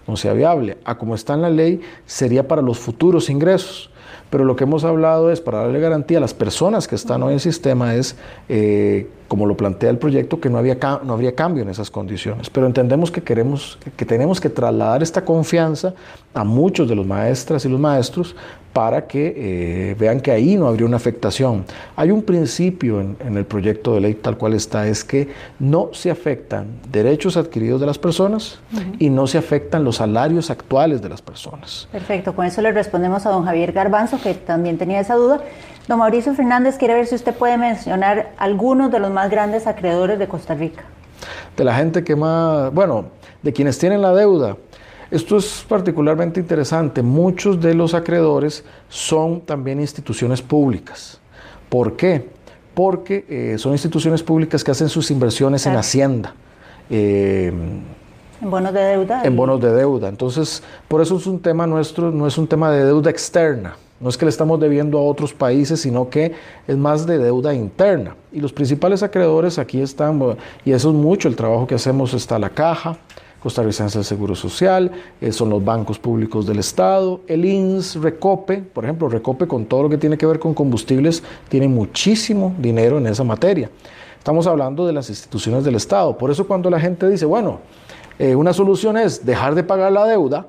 [0.07, 0.79] no sea viable.
[0.85, 3.90] A como está en la ley, sería para los futuros ingresos.
[4.31, 7.29] Pero lo que hemos hablado es, para darle garantía a las personas que están hoy
[7.29, 8.16] en el sistema, es,
[8.48, 12.49] eh, como lo plantea el proyecto, que no, había, no habría cambio en esas condiciones.
[12.49, 15.95] Pero entendemos que, queremos, que tenemos que trasladar esta confianza
[16.33, 18.35] a muchos de los maestras y los maestros
[18.73, 21.64] para que eh, vean que ahí no habría una afectación.
[21.97, 26.11] Hay un principio en, el proyecto de ley tal cual está, es que no se
[26.11, 28.61] afectan derechos adquiridos de las personas
[28.99, 31.88] y no se afectan los salarios actuales de las personas.
[31.91, 35.41] Perfecto, con eso le respondemos a don Javier Garbanzo, que también tenía esa duda.
[35.88, 40.18] Don Mauricio Fernández quiere ver si usted puede mencionar algunos de los más grandes acreedores
[40.18, 40.85] de Costa Rica.
[41.57, 43.07] De la gente que más, bueno,
[43.42, 44.59] de quienes tienen la deuda.
[45.11, 47.01] Esto es particularmente interesante.
[47.01, 51.18] Muchos de los acreedores son también instituciones públicas.
[51.70, 52.29] ¿Por qué?
[52.74, 56.35] Porque eh, son instituciones públicas que hacen sus inversiones en Hacienda.
[56.90, 57.51] Eh,
[58.42, 59.22] en bonos de deuda.
[59.24, 60.09] En bonos de deuda.
[60.09, 63.74] Entonces, por eso es un tema nuestro, no es un tema de deuda externa.
[64.01, 66.33] No es que le estamos debiendo a otros países, sino que
[66.69, 68.15] es más de deuda interna.
[68.33, 70.21] Y los principales acreedores aquí están,
[70.65, 72.97] y eso es mucho el trabajo que hacemos, está la Caja,
[73.41, 78.85] Costarricense del Seguro Social, eh, son los bancos públicos del Estado, el INS, Recope, por
[78.85, 83.07] ejemplo, Recope con todo lo que tiene que ver con combustibles, tiene muchísimo dinero en
[83.07, 83.71] esa materia.
[84.19, 86.19] Estamos hablando de las instituciones del Estado.
[86.19, 87.61] Por eso cuando la gente dice, bueno,
[88.19, 90.49] eh, una solución es dejar de pagar la deuda,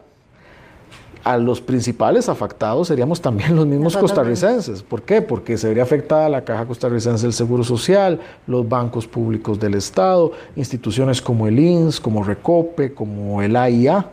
[1.24, 4.84] a los principales afectados seríamos también los mismos costarricenses.
[4.84, 5.22] ¿Por qué?
[5.22, 10.32] Porque se vería afectada la Caja Costarricense del Seguro Social, los bancos públicos del Estado,
[10.56, 14.06] instituciones como el INS, como Recope, como el AIA,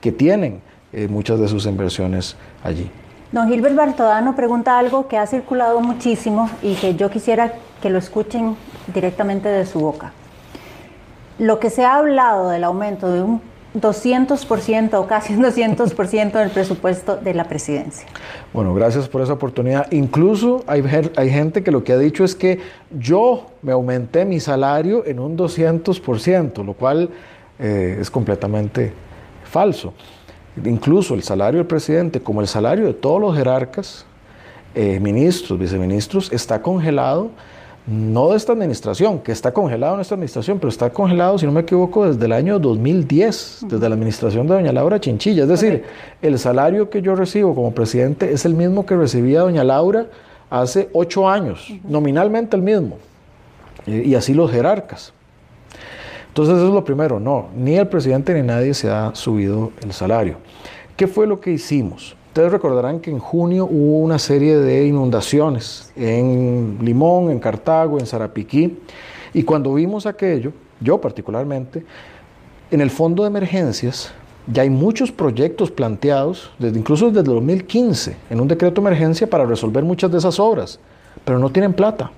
[0.00, 0.60] que tienen
[0.92, 2.90] eh, muchas de sus inversiones allí.
[3.32, 7.98] Don Gilbert Bartodano pregunta algo que ha circulado muchísimo y que yo quisiera que lo
[7.98, 8.56] escuchen
[8.92, 10.12] directamente de su boca.
[11.38, 16.50] Lo que se ha hablado del aumento de un 200% o casi un 200% del
[16.50, 18.06] presupuesto de la presidencia.
[18.52, 19.90] Bueno, gracias por esa oportunidad.
[19.92, 20.82] Incluso hay,
[21.16, 22.58] hay, gente que lo que ha dicho es que
[22.98, 27.10] yo me aumenté mi salario en un 200%, lo cual
[27.58, 28.92] eh, es completamente
[29.44, 29.94] falso.
[30.64, 34.04] Incluso el salario del presidente, como el salario de todos los jerarcas,
[34.74, 37.30] eh, ministros, viceministros, está congelado
[37.90, 41.52] no de esta administración, que está congelado en esta administración, pero está congelado, si no
[41.52, 45.42] me equivoco, desde el año 2010, desde la administración de doña Laura Chinchilla.
[45.42, 45.84] Es decir,
[46.22, 50.06] el salario que yo recibo como presidente es el mismo que recibía doña Laura
[50.50, 52.98] hace ocho años, nominalmente el mismo,
[53.86, 55.12] y así los jerarcas.
[56.28, 59.92] Entonces eso es lo primero, no, ni el presidente ni nadie se ha subido el
[59.92, 60.36] salario.
[60.96, 62.14] ¿Qué fue lo que hicimos?
[62.30, 68.06] Ustedes recordarán que en junio hubo una serie de inundaciones en Limón, en Cartago, en
[68.06, 68.78] Zarapiquí,
[69.34, 71.84] y cuando vimos aquello, yo particularmente,
[72.70, 74.12] en el fondo de emergencias
[74.46, 79.44] ya hay muchos proyectos planteados, desde, incluso desde 2015, en un decreto de emergencia para
[79.44, 80.78] resolver muchas de esas obras,
[81.24, 82.12] pero no tienen plata.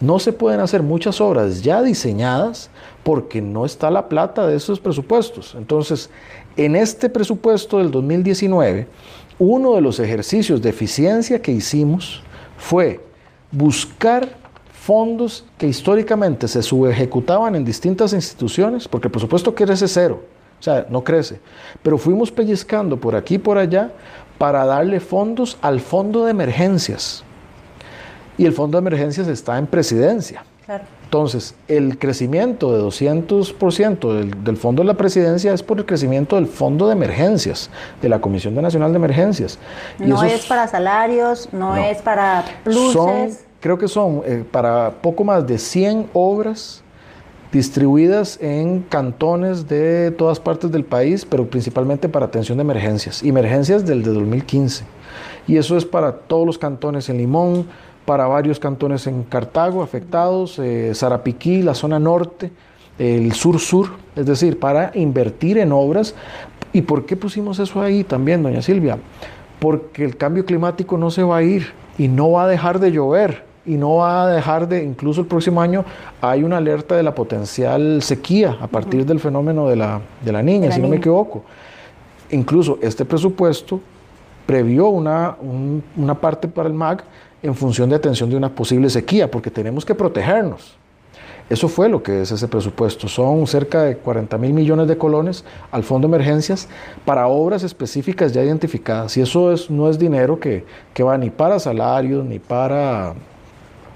[0.00, 2.70] No se pueden hacer muchas obras ya diseñadas
[3.02, 5.54] porque no está la plata de esos presupuestos.
[5.54, 6.10] Entonces,
[6.56, 8.86] en este presupuesto del 2019,
[9.38, 12.22] uno de los ejercicios de eficiencia que hicimos
[12.58, 13.00] fue
[13.50, 14.28] buscar
[14.72, 20.22] fondos que históricamente se subejecutaban en distintas instituciones, porque el presupuesto crece cero,
[20.58, 21.40] o sea, no crece,
[21.82, 23.92] pero fuimos pellizcando por aquí y por allá
[24.38, 27.24] para darle fondos al fondo de emergencias.
[28.38, 30.44] Y el fondo de emergencias está en presidencia.
[31.10, 36.36] Entonces, el crecimiento de 200% del, del, fondo de la presidencia es por el crecimiento
[36.36, 37.68] del fondo de emergencias,
[38.00, 39.58] de la Comisión Nacional de Emergencias.
[39.98, 43.44] no es para salarios, no, es para pluses.
[43.58, 46.84] creo que son eh, para poco más de 100 obras
[47.50, 53.84] distribuidas en cantones de todas partes del país, pero principalmente para atención de emergencias, emergencias
[53.84, 54.84] del de 2015.
[55.48, 57.66] Y eso es para todos los cantones en Limón,
[58.10, 62.50] para varios cantones en Cartago afectados, eh, Zarapiquí, la zona norte,
[62.98, 66.16] el sur-sur, es decir, para invertir en obras.
[66.72, 68.98] ¿Y por qué pusimos eso ahí también, doña Silvia?
[69.60, 72.90] Porque el cambio climático no se va a ir y no va a dejar de
[72.90, 75.84] llover y no va a dejar de, incluso el próximo año
[76.20, 80.42] hay una alerta de la potencial sequía a partir del fenómeno de la, de la
[80.42, 81.44] niña, si no me equivoco.
[82.32, 83.80] Incluso este presupuesto
[84.46, 85.36] previó una,
[85.96, 87.04] una parte para el MAG
[87.42, 90.76] en función de atención de una posible sequía, porque tenemos que protegernos.
[91.50, 93.08] Eso fue lo que es ese presupuesto.
[93.08, 96.68] Son cerca de 40 mil millones de colones al Fondo de Emergencias
[97.04, 99.16] para obras específicas ya identificadas.
[99.16, 103.14] Y eso es, no es dinero que, que va ni para salarios, ni para,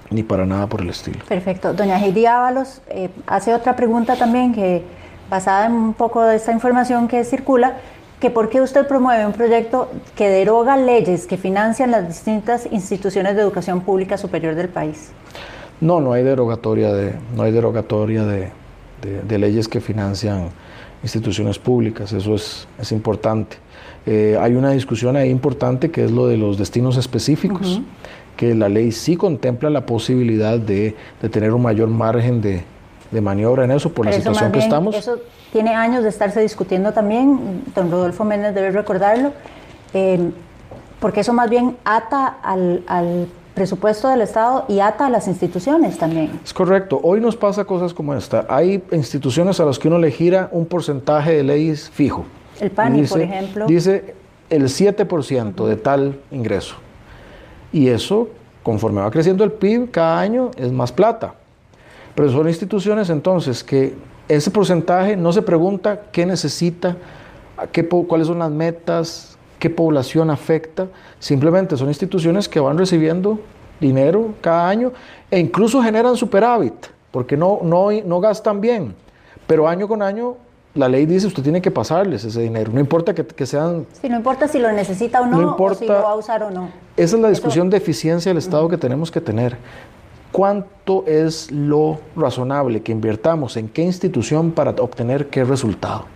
[0.09, 1.19] ni para nada por el estilo.
[1.29, 1.73] Perfecto.
[1.73, 4.83] Doña Heidi Ábalos eh, hace otra pregunta también que
[5.29, 7.77] basada en un poco de esta información que circula
[8.19, 13.35] que por qué usted promueve un proyecto que deroga leyes que financian las distintas instituciones
[13.35, 15.11] de educación pública superior del país.
[15.81, 18.51] No, no hay derogatoria de, no hay derogatoria de,
[19.01, 20.49] de, leyes que financian
[21.03, 23.57] instituciones públicas, eso es, es importante.
[24.05, 27.81] Eh, hay una discusión ahí importante que es lo de los destinos específicos,
[28.37, 32.63] que la ley sí contempla la posibilidad de, de tener un mayor margen de,
[33.11, 34.95] de maniobra en eso por la situación que estamos
[35.55, 39.31] tiene años de estarse discutiendo también, don Rodolfo Méndez debe recordarlo,
[39.93, 40.31] eh,
[40.99, 46.41] porque eso más bien ata al, presupuesto del Estado y ata a las instituciones también.
[46.43, 46.99] Es correcto.
[47.01, 48.45] Hoy nos pasa cosas como esta.
[48.49, 52.25] Hay instituciones a las que uno le gira un porcentaje de leyes fijo.
[52.59, 53.65] El PANI, por ejemplo.
[53.65, 54.13] Dice
[54.49, 56.75] el 7% de tal ingreso.
[57.71, 58.27] Y eso,
[58.61, 61.35] conforme va creciendo el PIB cada año, es más plata.
[62.13, 63.93] Pero son instituciones entonces que
[64.27, 66.97] Ese porcentaje no se pregunta qué necesita,
[67.71, 70.87] qué, cuáles son las metas, qué población afecta,
[71.19, 73.39] simplemente son instituciones que van recibiendo
[73.79, 74.93] dinero cada año
[75.29, 76.73] e incluso generan superávit,
[77.11, 78.95] porque no, no, no gastan bien,
[79.47, 80.37] pero año con año
[80.73, 83.85] la ley dice usted tiene que pasarles ese dinero, no importa que, sean...
[84.01, 86.15] Sí, no importa si lo necesita o no, no importa, o si lo va a
[86.15, 86.69] usar o no.
[86.97, 89.57] Esa es la discusión de eficiencia del Estado que tenemos que tener.
[90.35, 96.07] ¿Cuánto es lo razonable que invirtamos en qué institución para obtener qué resultado?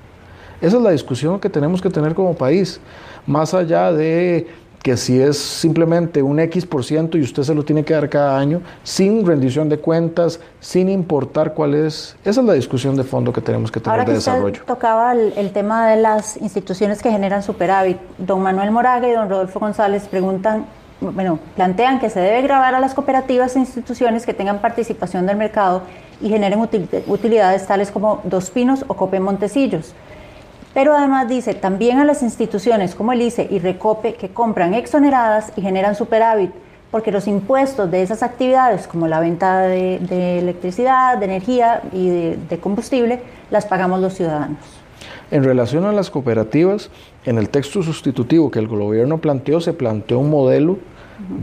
[0.59, 2.81] Esa es la discusión que tenemos que tener como país,
[3.25, 4.45] más allá de
[4.83, 8.09] que si es simplemente un X por ciento y usted se lo tiene que dar
[8.09, 12.17] cada año, sin rendición de cuentas, sin importar cuál es.
[12.25, 14.51] Esa es la discusión de fondo que tenemos que tener Ahora de desarrollo.
[14.51, 17.95] Usted tocaba el, tema de las instituciones que generan superávit.
[18.17, 20.65] Don Manuel Moraga y don Rodolfo González preguntan,
[21.01, 25.37] bueno, plantean que se debe grabar a las cooperativas e instituciones que tengan participación del
[25.37, 25.83] mercado
[26.21, 29.93] y generen utilidades tales como Dos Pinos o Cope Montecillos.
[30.73, 35.51] Pero además dice también a las instituciones como el ICE y Recope que compran exoneradas
[35.55, 36.51] y generan superávit,
[36.91, 42.59] porque los impuestos de esas actividades, como la venta de, electricidad, de energía y de,
[42.59, 44.59] combustible, las pagamos los ciudadanos.
[45.31, 46.89] En relación a las cooperativas,
[47.25, 50.77] en el texto sustitutivo que el gobierno planteó, se planteó un modelo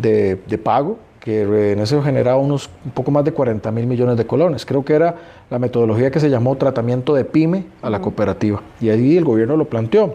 [0.01, 4.17] de, de pago que en eso generaba unos un poco más de 40 mil millones
[4.17, 4.65] de colones.
[4.65, 5.17] Creo que era
[5.51, 8.63] la metodología que se llamó tratamiento de pyme a la cooperativa.
[8.81, 10.15] Y ahí el gobierno lo planteó.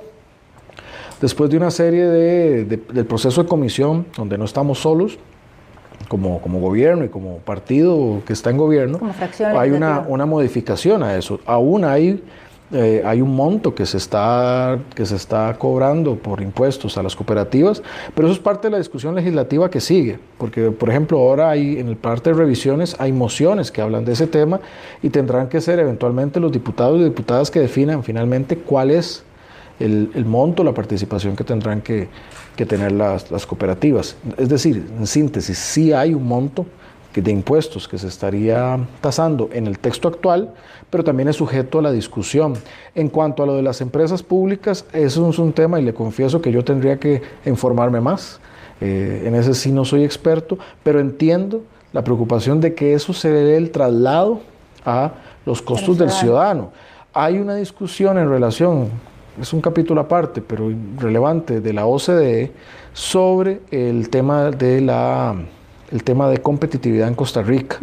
[1.20, 5.20] Después de una serie de, del proceso de comisión, donde no estamos solos,
[6.08, 8.98] como, como gobierno y como partido que está en gobierno,
[9.54, 11.42] hay una, una modificación a eso.
[11.46, 12.24] Aún hay
[12.74, 17.16] eh, hay un monto que se, está, que se está cobrando por impuestos a las
[17.16, 17.84] cooperativas,
[18.16, 21.80] pero eso es parte de la discusión legislativa que sigue, porque por ejemplo ahora hay
[21.80, 24.62] en el parte de revisiones hay mociones que hablan de ese tema
[25.02, 29.24] y tendrán que ser eventualmente los diputados y diputadas que definan finalmente cuál es
[29.80, 32.08] el, el monto, la participación que tendrán que,
[32.56, 34.16] que tener las, las cooperativas.
[34.38, 36.66] Es decir, en síntesis, sí hay un monto
[37.14, 40.54] de impuestos que se estaría tasando en el texto actual,
[40.90, 42.54] pero también es sujeto a la discusión.
[42.96, 46.42] En cuanto a lo de las empresas públicas, eso es un tema y le confieso
[46.42, 48.40] que yo tendría que informarme más.
[48.80, 53.30] Eh, en ese sí no soy experto, pero entiendo la preocupación de que eso se
[53.30, 54.42] dé el traslado
[54.86, 55.12] a
[55.46, 56.72] los costos del ciudadano.
[57.14, 58.90] Hay una discusión en relación,
[59.40, 62.52] es un capítulo aparte, pero relevante, de la OCDE
[62.94, 65.36] sobre el tema de la
[65.92, 67.80] el tema de competitividad en Costa Rica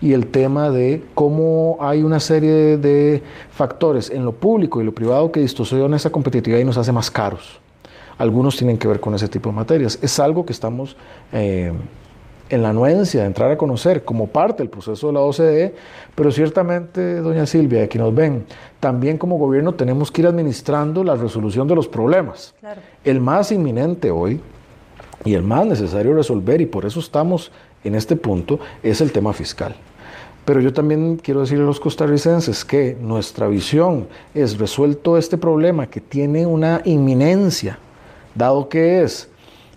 [0.00, 3.22] y el tema de cómo hay una serie de,
[3.52, 7.10] factores en lo público y lo privado que distorsionan esa competitividad y nos hace más
[7.10, 7.60] caros.
[8.18, 9.98] Algunos tienen que ver con ese tipo de materias.
[10.02, 10.96] Es algo que estamos
[11.32, 11.72] eh,
[12.48, 15.74] en la anuencia de entrar a conocer como parte del proceso de la OCDE,
[16.14, 18.44] pero ciertamente, doña Silvia, aquí nos ven,
[18.80, 22.54] también como gobierno tenemos que ir administrando la resolución de los problemas.
[23.04, 24.40] El más inminente hoy
[25.24, 27.52] y el más necesario resolver, y por eso estamos
[27.84, 29.74] en este punto, es el tema fiscal.
[30.44, 35.86] Pero yo también quiero decirle a los costarricenses que nuestra visión es resuelto este problema
[35.86, 37.78] que tiene una inminencia,
[38.34, 39.28] dado que es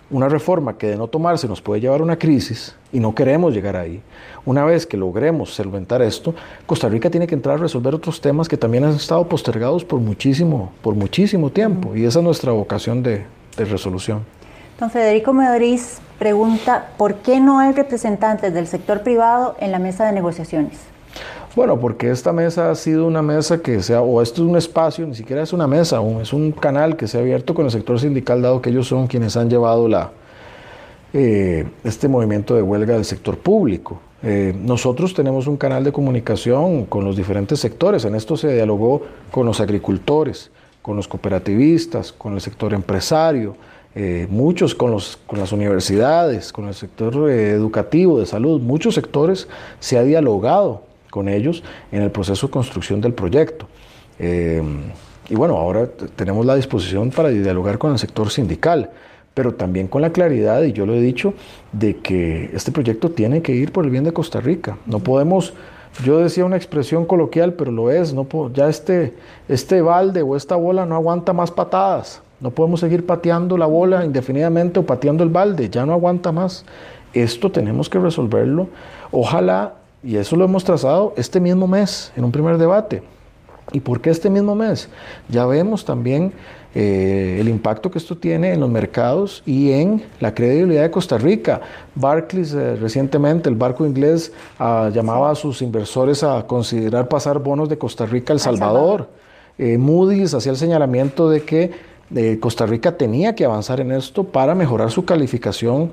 [0.10, 3.53] una reforma que de no tomarse nos puede llevar a una crisis y no queremos
[3.53, 4.01] llegar ahí.
[4.45, 6.34] Una vez que logremos solventar esto,
[6.65, 9.99] Costa Rica tiene que entrar a resolver otros temas que también han estado postergados por
[9.99, 13.25] muchísimo, por muchísimo tiempo y esa es nuestra vocación de,
[13.58, 14.23] de resolución.
[14.80, 20.06] Don Federico Medoriz pregunta, ¿por qué no hay representantes del sector privado en la mesa
[20.06, 20.78] de negociaciones?
[21.56, 25.08] Bueno, porque esta mesa ha sido una mesa que sea, o esto es un espacio,
[25.08, 27.98] ni siquiera es una mesa, es un canal que se ha abierto con el sector
[28.02, 30.12] sindical, dado que ellos son quienes han llevado la,
[31.14, 34.02] eh, este movimiento de huelga del sector público.
[34.24, 39.04] Eh, nosotros tenemos un canal de comunicación con los diferentes sectores, en esto se dialogó
[39.32, 43.56] con los agricultores, con los cooperativistas, con el sector empresario,
[43.95, 48.93] eh, muchos con, los, con las universidades, con el sector eh, educativo, de salud, muchos
[48.93, 49.47] sectores
[49.79, 53.67] se ha dialogado con ellos en el proceso de construcción del proyecto.
[54.19, 54.62] Eh,
[55.29, 58.89] y bueno, ahora tenemos la disposición para dialogar con el sector sindical,
[59.33, 61.33] pero también con la claridad, y yo lo he dicho,
[61.71, 64.77] de que este proyecto tiene que ir por el bien de Costa Rica.
[64.85, 65.54] No podemos,
[66.04, 69.13] yo decía una expresión coloquial, pero lo es, no ya este,
[69.48, 72.21] este balde o esta bola no aguanta más patadas.
[72.46, 76.63] No podemos seguir pateando la bola indefinidamente o pateando el balde, ya no aguanta más.
[77.12, 78.67] Esto tenemos que resolverlo.
[79.12, 79.73] Ojalá,
[80.04, 83.02] y eso lo hemos trazado este mismo mes en un primer debate,
[83.71, 84.89] ¿Y por qué este mismo mes?
[85.27, 86.33] Ya vemos también
[86.75, 91.17] eh, el impacto que esto tiene en los mercados y en la credibilidad de Costa
[91.17, 91.62] Rica.
[91.96, 97.69] Barclays eh, recientemente, el barco inglés, ah, llamaba a sus inversores a considerar pasar bonos
[97.69, 99.10] de Costa Rica a El Salvador.
[99.58, 101.94] Eh, Moody's hacía el señalamiento de que
[102.39, 105.91] Costa Rica tenía que avanzar en esto para mejorar su calificación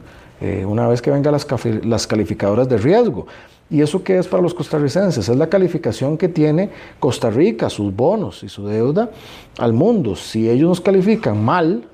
[0.67, 1.47] una vez que vengan las,
[1.85, 3.27] las calificadoras de riesgo.
[3.71, 5.27] ¿Y eso qué es para los costarricenses?
[5.27, 6.69] Es la calificación que tiene
[7.01, 9.11] Costa Rica, sus bonos y su deuda
[9.59, 10.15] al mundo.
[10.15, 11.85] Si ellos nos califican mal,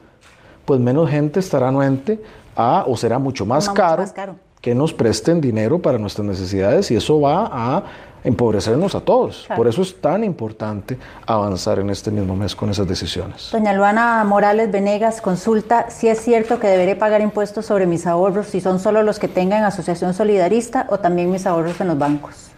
[0.64, 2.20] pues menos gente estará anuente
[2.56, 6.90] a, o será mucho más, caro, más caro que nos presten dinero para nuestras necesidades
[6.90, 7.84] y eso va a
[8.28, 9.48] empobrecernos a todos.
[9.56, 13.48] Por eso es tan importante avanzar en este mismo mes con esas decisiones.
[13.52, 18.48] Doña Luana Morales Venegas consulta si es cierto que deberé pagar impuestos sobre mis ahorros,
[18.48, 22.50] si son solo los que tengan asociación solidarista o también mis ahorros en los bancos.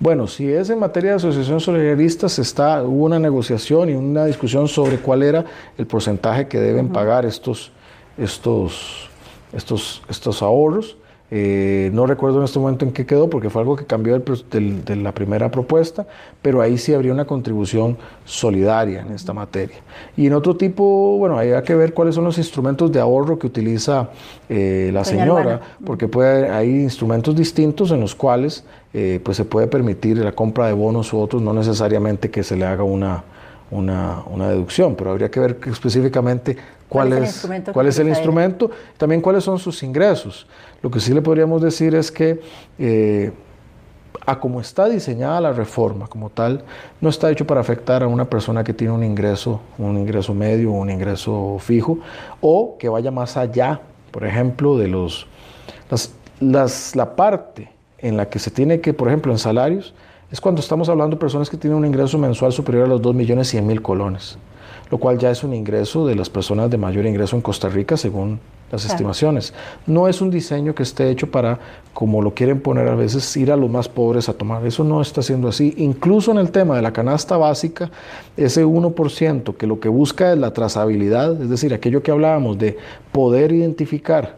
[0.00, 4.24] Bueno, si es en materia de asociación solidarista, se está, hubo una negociación y una
[4.24, 5.44] discusión sobre cuál era
[5.78, 7.70] el porcentaje que deben pagar estos,
[8.18, 9.08] estos,
[9.52, 10.96] estos, estos ahorros.
[11.34, 14.96] Eh, no recuerdo en este momento en qué quedó porque fue algo que cambió de
[14.96, 16.06] la primera propuesta,
[16.42, 19.78] pero ahí sí habría una contribución solidaria en esta materia.
[20.14, 23.46] Y en otro tipo, bueno, hay que ver cuáles son los instrumentos de ahorro que
[23.46, 24.10] utiliza
[24.50, 29.68] eh, la señora, porque puede, hay instrumentos distintos en los cuales eh, pues se puede
[29.68, 33.24] permitir la compra de bonos u otros, no necesariamente que se le haga una,
[33.72, 36.56] una, una deducción, pero habría que ver específicamente
[36.88, 40.46] cuál, es, cuál es el instrumento, también cuáles son sus ingresos.
[40.82, 42.40] Lo que sí le podríamos decir es que
[42.78, 43.32] eh,
[44.26, 46.62] a como está diseñada la reforma como tal,
[47.00, 50.70] no está hecho para afectar a una persona que tiene un ingreso, un ingreso medio
[50.70, 51.98] un ingreso fijo,
[52.40, 55.26] o que vaya más allá, por ejemplo, de los
[56.40, 59.94] las, la parte en la que se tiene que, por ejemplo, en salarios,
[60.32, 63.14] es cuando estamos hablando de personas que tienen un ingreso mensual superior a los 2
[63.14, 64.38] millones 100 mil colones
[64.92, 67.96] lo cual ya es un ingreso de las personas de mayor ingreso en Costa Rica
[67.96, 69.54] según las estimaciones.
[69.86, 71.58] No es un diseño que esté hecho para,
[71.94, 74.66] como lo quieren poner a veces, ir a los más pobres a tomar.
[74.66, 75.72] Eso no está siendo así.
[75.78, 77.90] Incluso en el tema de la canasta básica,
[78.36, 82.76] ese 1% que lo que busca es la trazabilidad, es decir, aquello que hablábamos de
[83.12, 84.36] poder identificar,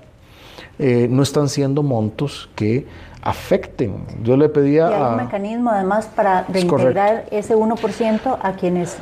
[0.79, 2.87] eh, no están siendo montos que
[3.25, 4.07] afecten.
[4.23, 4.89] Yo le pedía...
[4.91, 8.99] Y hay un mecanismo además para reintegrar ese 1% a quienes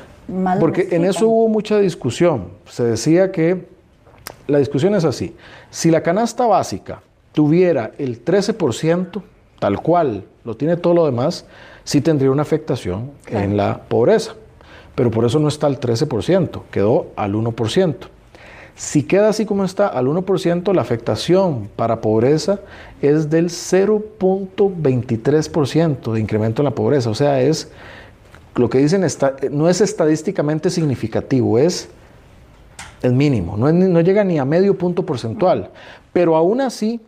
[0.60, 2.48] porque en eso hubo mucha discusión.
[2.66, 3.66] Se decía que
[4.46, 5.34] la discusión es así.
[5.70, 7.02] Si la canasta básica
[7.32, 9.22] tuviera el 13%,
[9.58, 11.44] tal cual lo tiene todo lo demás,
[11.84, 14.34] sí tendría una afectación en la pobreza.
[14.94, 17.96] Pero por eso no está al 13%, quedó al 1%.
[18.74, 22.60] Si queda así como está, al 1%, la afectación para pobreza
[23.00, 27.10] es del 0.23% de incremento en la pobreza.
[27.10, 27.70] O sea, es
[28.54, 31.88] lo que dicen está, no es estadísticamente significativo, es
[33.02, 35.70] el mínimo, no, no llega ni a medio punto porcentual,
[36.12, 37.00] pero aún así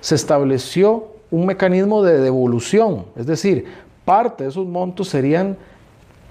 [0.00, 3.66] se estableció un mecanismo de devolución, es decir,
[4.04, 5.56] parte de esos montos serían,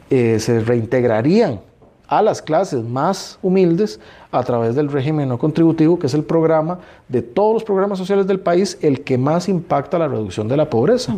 [0.10, 1.62] eh, se reintegrarían
[2.08, 4.00] a las clases más humildes
[4.32, 8.28] a través del régimen no contributivo, que es el programa de todos los programas sociales
[8.28, 11.16] del país, el que más impacta la reducción de la pobreza.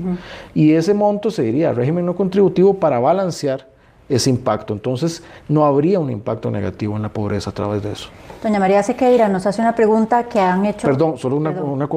[0.53, 3.67] Y ese monto se diría régimen no contributivo para balancear
[4.09, 4.73] ese impacto.
[4.73, 8.09] Entonces, no habría un impacto negativo en la pobreza a través de eso.
[8.41, 10.87] Doña María Sequeira nos hace una pregunta que han hecho.
[10.87, 11.41] Perdón, solo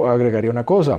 [0.08, 0.98] agregaría una cosa.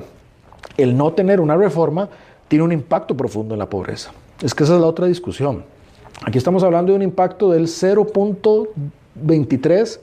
[0.77, 2.07] El no tener una reforma
[2.47, 4.11] tiene un impacto profundo en la pobreza.
[4.41, 5.63] Es que esa es la otra discusión.
[6.23, 9.99] Aquí estamos hablando de un impacto del 0.23,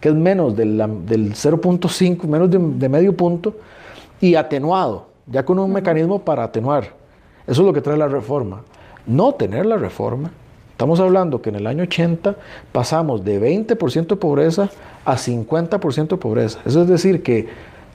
[0.00, 3.54] que es menos del, 0.5, menos de, medio punto,
[4.20, 6.90] y atenuado, ya con un mecanismo para atenuar.
[7.46, 8.62] Eso es lo que trae la reforma.
[9.06, 10.30] No tener la reforma,
[10.70, 12.36] estamos hablando que en el año 80
[12.72, 14.68] pasamos de 20% de pobreza
[15.04, 16.58] a 50% de pobreza.
[16.66, 17.48] Eso es decir que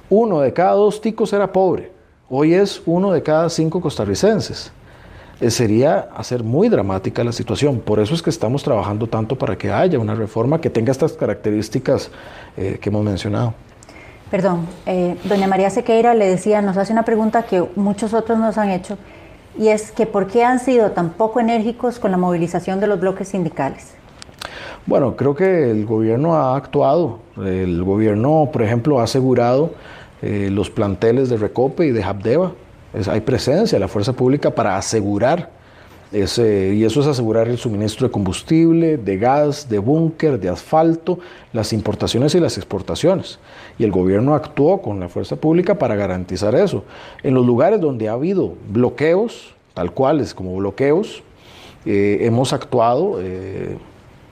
[0.10, 1.92] uno de cada dos ticos era pobre.
[2.30, 4.72] Hoy es uno de cada cinco costarricenses.
[5.42, 7.80] Eh, sería hacer muy dramática la situación.
[7.80, 11.14] Por eso es que estamos trabajando tanto para que haya una reforma que tenga estas
[11.14, 12.12] características
[12.56, 13.56] eh, que hemos mencionado.
[14.30, 18.60] Perdón, eh, doña María Sequeira le decía, nos hace una pregunta que muchos otros nos
[18.60, 19.00] han hecho,
[19.58, 23.00] y es que ¿por qué han sido tan poco enérgicos con la movilización de los
[23.00, 23.96] bloques sindicales?
[24.86, 27.20] Bueno, creo que el gobierno ha actuado.
[27.38, 29.72] El gobierno, por ejemplo, ha asegurado
[30.22, 32.52] los planteles de Recope y de Habdeba
[33.08, 35.50] hay presencia de la fuerza pública para asegurar
[36.12, 41.20] ese, y eso es asegurar el suministro de combustible, de gas, de búnker, de asfalto,
[41.54, 43.40] las importaciones y las exportaciones.
[43.80, 46.84] Y el gobierno actuó con la fuerza pública para garantizar eso.
[47.24, 51.24] En los lugares donde ha habido bloqueos, tal cuales como bloqueos,
[51.86, 53.78] eh, hemos actuado eh,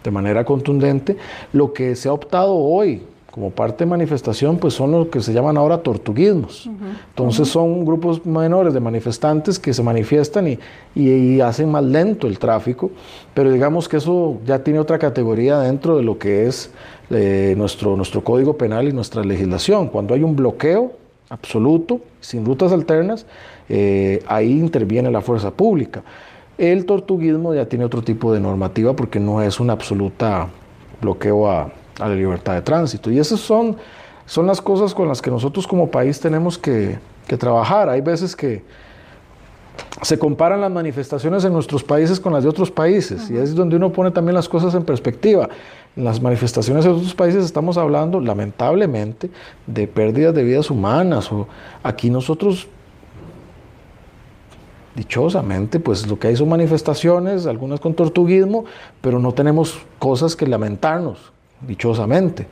[0.04, 1.16] de manera contundente.
[1.54, 5.34] Lo que se ha optado hoy como parte de manifestación, pues son lo que se
[5.34, 6.70] llaman ahora tortuguismos.
[7.10, 10.60] Entonces son grupos menores de manifestantes que se manifiestan y,
[10.96, 12.92] y, hacen más lento el tráfico,
[13.34, 16.72] pero digamos que eso ya tiene otra categoría dentro de lo que es
[17.12, 19.88] eh, nuestro, nuestro código penal y nuestra legislación.
[19.88, 20.94] Cuando hay un bloqueo
[21.30, 23.26] absoluto, sin rutas alternas,
[23.70, 26.04] eh, ahí interviene la fuerza pública.
[26.58, 30.50] El tortuguismo ya tiene otro tipo de normativa porque no es un absoluta
[31.00, 33.12] bloqueo a, a la libertad de tránsito.
[33.12, 33.78] Y esas son,
[34.26, 37.90] son las cosas con las que nosotros como país tenemos que, que trabajar.
[37.90, 38.64] Hay veces que
[40.02, 43.76] se comparan las manifestaciones en nuestros países con las de otros países y es donde
[43.76, 45.50] uno pone también las cosas en perspectiva.
[45.96, 49.30] En las manifestaciones de otros países estamos hablando lamentablemente
[49.68, 51.48] de pérdidas de vidas humanas o
[51.84, 52.68] aquí nosotros
[54.96, 58.66] dichosamente, pues lo que hay son manifestaciones, algunas con tortuguismo,
[59.02, 61.32] pero no tenemos cosas que lamentarnos
[61.62, 62.48] dichosamente.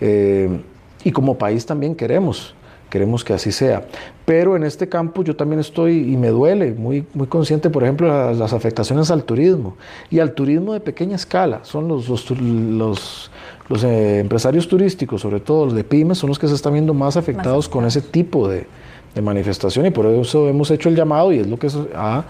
[0.00, 0.60] Eh,
[1.04, 2.54] y como país también queremos,
[2.90, 3.86] queremos que así sea.
[4.26, 8.08] Pero en este campo yo también estoy, y me duele, muy, muy consciente, por ejemplo,
[8.08, 9.76] las, las afectaciones al turismo
[10.10, 11.60] y al turismo de pequeña escala.
[11.62, 13.30] Son los, los, los,
[13.68, 16.92] los eh, empresarios turísticos, sobre todo los de pymes, son los que se están viendo
[16.92, 18.66] más afectados con ese tipo de,
[19.14, 22.24] de, manifestación y por eso hemos hecho el llamado y es lo que es a,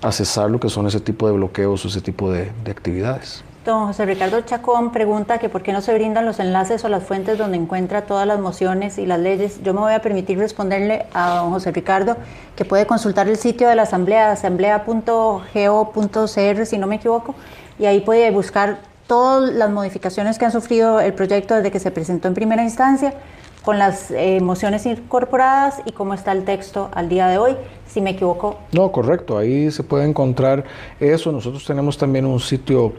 [0.00, 3.42] a cesar lo que son ese tipo de bloqueos o ese tipo de, de actividades.
[3.64, 7.04] Don José Ricardo Chacón pregunta que por qué no se brindan los enlaces o las
[7.04, 9.62] fuentes donde encuentra todas las mociones y las leyes.
[9.62, 12.16] Yo me voy a permitir responderle a don José Ricardo
[12.56, 17.36] que puede consultar el sitio de la Asamblea, asamblea.go.cr si no me equivoco,
[17.78, 21.92] y ahí puede buscar todas las modificaciones que han sufrido el proyecto desde que se
[21.92, 23.14] presentó en primera instancia
[23.62, 27.56] con las eh, mociones incorporadas y cómo está el texto al día de hoy,
[27.86, 28.58] si me equivoco.
[28.72, 30.64] No, correcto, ahí se puede encontrar
[30.98, 31.30] eso.
[31.30, 32.92] Nosotros tenemos también un sitio,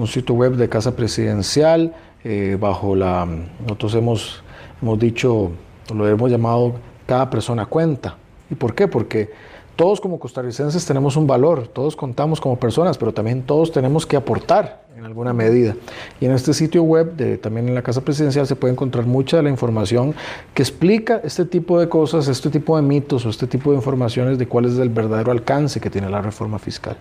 [0.00, 1.94] un sitio web de Casa Presidencial,
[2.24, 3.26] eh, bajo la,
[3.60, 4.42] nosotros hemos,
[4.80, 5.50] hemos dicho,
[5.94, 6.74] lo hemos llamado
[7.06, 8.16] cada persona cuenta.
[8.50, 8.88] ¿Y por qué?
[8.88, 9.30] Porque
[9.76, 14.16] todos como costarricenses tenemos un valor, todos contamos como personas, pero también todos tenemos que
[14.16, 15.76] aportar en alguna medida.
[16.18, 19.36] Y en este sitio web, de, también en la Casa Presidencial, se puede encontrar mucha
[19.36, 20.14] de la información
[20.54, 24.38] que explica este tipo de cosas, este tipo de mitos o este tipo de informaciones
[24.38, 26.96] de cuál es el verdadero alcance que tiene la reforma fiscal.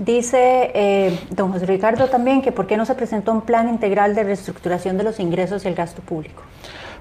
[0.00, 4.14] Dice eh, don José Ricardo también que por qué no se presentó un plan integral
[4.14, 6.42] de reestructuración de los ingresos y el gasto público.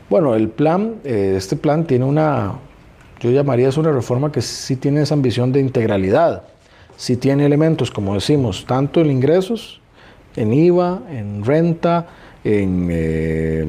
[0.09, 2.55] Bueno, el plan, eh, este plan tiene una,
[3.21, 6.43] yo llamaría eso una reforma que sí tiene esa ambición de integralidad,
[6.97, 9.79] sí tiene elementos, como decimos, tanto en ingresos,
[10.35, 12.05] en IVA, en renta,
[12.43, 13.65] en, eh,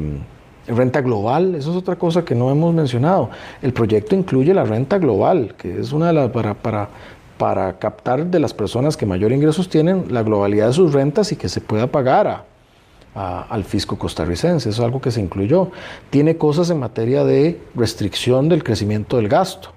[0.66, 3.30] renta global, eso es otra cosa que no hemos mencionado.
[3.62, 6.88] El proyecto incluye la renta global, que es una de las para, para,
[7.40, 11.36] para captar de las personas que mayor ingresos tienen la globalidad de sus rentas y
[11.36, 12.44] que se pueda pagar
[13.14, 14.68] a, al fisco costarricense.
[14.68, 15.70] Eso es algo que se incluyó.
[16.10, 19.70] Tiene cosas en materia de restricción del crecimiento del gasto,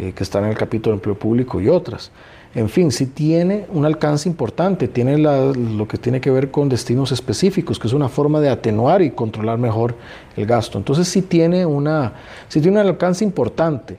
[0.00, 2.10] eh, que están en el capítulo de empleo público y otras.
[2.56, 7.12] En fin, sí tiene un alcance importante, tiene lo que tiene que ver con destinos
[7.12, 9.94] específicos, que es una forma de atenuar y controlar mejor
[10.36, 10.76] el gasto.
[10.76, 12.14] Entonces sí tiene, una,
[12.48, 13.96] sí tiene un alcance importante.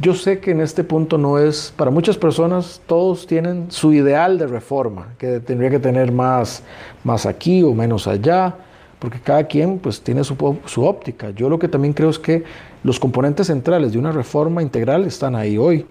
[0.00, 4.38] Yo sé que en este punto no es, para muchas personas todos tienen su ideal
[4.38, 6.62] de reforma, que tendría que tener más,
[7.02, 8.54] más aquí o menos allá,
[9.00, 10.36] porque cada quien pues tiene su,
[10.66, 11.30] su óptica.
[11.30, 12.44] Yo lo que también creo es que
[12.84, 15.84] los componentes centrales de una reforma integral están ahí hoy.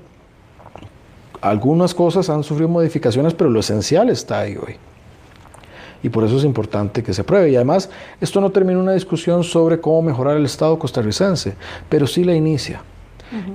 [1.42, 4.78] Algunas cosas han sufrido modificaciones, pero lo esencial está ahí hoy.
[6.02, 7.52] Y por eso es importante que se apruebe.
[7.52, 7.90] Y además,
[8.22, 11.56] esto no termina una discusión sobre cómo mejorar el Estado costarricense,
[11.90, 12.82] pero sí la inicia.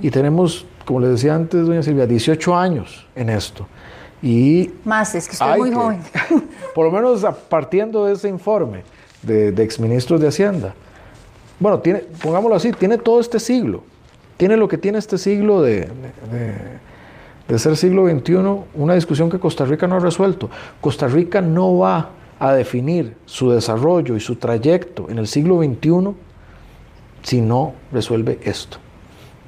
[0.01, 3.67] Y tenemos, como le decía antes, doña Silvia, 18 años en esto.
[4.21, 5.99] Y Más, es que estoy muy joven.
[6.75, 8.83] por lo menos partiendo de ese informe
[9.21, 10.73] de, de, exministros de Hacienda.
[11.59, 13.83] Bueno, tiene, pongámoslo así, tiene todo este siglo.
[14.37, 15.81] Tiene lo que tiene este siglo de,
[16.31, 16.53] de,
[17.47, 18.35] de ser siglo XXI,
[18.75, 20.49] una discusión que Costa Rica no ha resuelto.
[20.79, 22.09] Costa Rica no va
[22.39, 26.13] a definir su desarrollo y su trayecto en el siglo XXI
[27.21, 28.77] si no resuelve esto.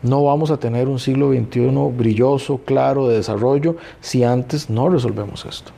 [0.05, 5.43] No vamos a tener un siglo XXI brilloso, claro, de desarrollo, si antes no resolvemos
[5.45, 5.71] esto.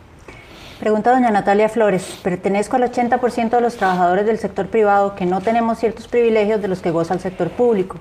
[0.81, 5.39] Pregunta doña Natalia Flores, pertenezco al 80% de los trabajadores del sector privado que no
[5.39, 7.99] tenemos ciertos privilegios de los que goza el sector público.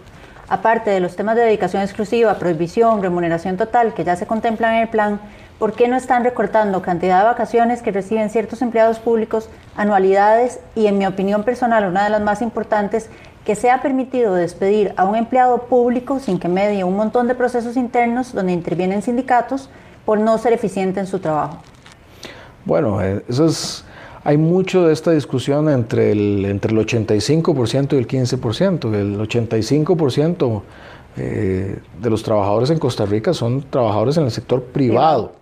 [0.49, 4.83] Aparte de los temas de dedicación exclusiva, prohibición, remuneración total que ya se contemplan en
[4.83, 5.21] el plan,
[5.61, 10.89] ¿por qué no están recortando cantidad de vacaciones que reciben ciertos empleados públicos, anualidades y,
[10.89, 13.11] en mi opinión personal, una de las más importantes,
[13.47, 17.77] que sea permitido despedir a un empleado público sin que medie un montón de procesos
[17.77, 19.71] internos donde intervienen sindicatos
[20.05, 21.59] por no ser eficiente en su trabajo?
[22.65, 23.85] Bueno, eh, eso es,
[24.25, 28.93] hay mucho de esta discusión entre el, entre el 85% y el 15%.
[28.93, 30.63] El 85%
[31.17, 35.35] eh, de los trabajadores en Costa Rica son trabajadores en el sector privado,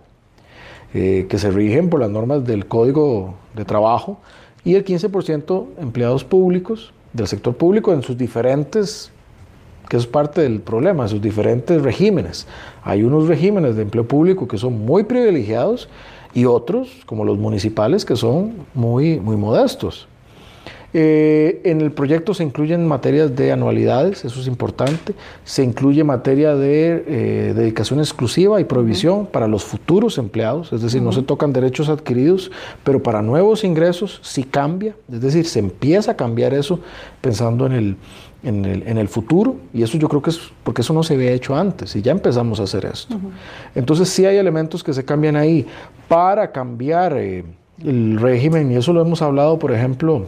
[0.93, 4.19] eh, que se rigen por las normas del Código de Trabajo,
[4.63, 9.11] y el 15% empleados públicos del sector público en sus diferentes
[9.89, 12.47] que es parte del problema, sus diferentes regímenes.
[12.83, 15.89] Hay unos regímenes de empleo público que son muy privilegiados
[16.33, 20.07] y otros, como los municipales, que son muy, muy modestos.
[20.97, 25.13] Eh, en el proyecto se incluyen materias de anualidades, eso es importante.
[25.43, 31.01] Se incluye materia de eh, dedicación exclusiva y prohibición para los futuros empleados, es decir,
[31.01, 32.49] no se tocan derechos adquiridos,
[32.85, 36.79] pero para nuevos ingresos sí cambia, es decir, se empieza a cambiar eso
[37.19, 37.97] pensando en el,
[38.43, 41.57] en el, futuro, y eso yo creo que es porque eso no se había hecho
[41.57, 43.17] antes, y ya empezamos a hacer esto.
[43.73, 45.67] Entonces sí hay elementos que se cambian ahí
[46.07, 47.43] para cambiar eh,
[47.83, 50.27] el régimen, y eso lo hemos hablado, por ejemplo,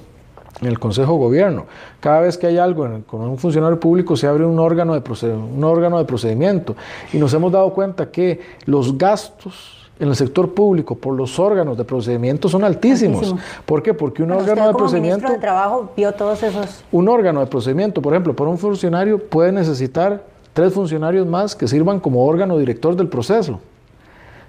[0.62, 1.66] en el Consejo de Gobierno.
[2.00, 5.64] Cada vez que hay algo con un funcionario público se abre un órgano, de un
[5.64, 6.76] órgano de procedimiento
[7.14, 11.78] y nos hemos dado cuenta que los gastos en el sector público por los órganos
[11.78, 13.34] de procedimiento son altísimos.
[13.66, 13.94] ¿Por qué?
[13.94, 15.32] Porque un órgano de procedimiento...
[15.32, 16.84] de Trabajo vio todos esos...
[16.92, 21.68] Un órgano de procedimiento, por ejemplo, por un funcionario puede necesitar tres funcionarios más que
[21.68, 23.60] sirvan como órgano director del proceso.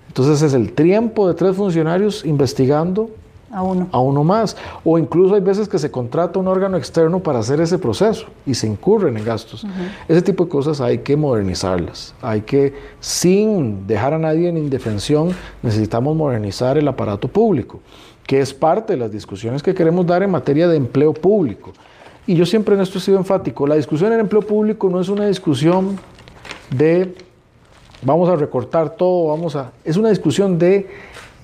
[0.08, 3.10] Entonces es el tiempo de tres funcionarios investigando
[3.50, 3.88] a uno.
[3.92, 4.56] A uno más.
[4.84, 8.54] O incluso hay veces que se contrata un órgano externo para hacer ese proceso y
[8.54, 9.66] se incurren en gastos.
[10.08, 12.14] Ese tipo de cosas hay que modernizarlas.
[12.22, 15.30] Hay que, sin dejar a nadie en indefensión,
[15.62, 17.80] necesitamos modernizar el aparato público,
[18.26, 21.72] que es parte de las discusiones que queremos dar en materia de empleo público.
[22.26, 23.66] Y yo siempre en esto he sido enfático.
[23.66, 25.98] La discusión en empleo público no es una discusión
[26.70, 27.14] de
[28.02, 29.72] vamos a recortar todo, vamos a...
[29.84, 30.86] Es una discusión de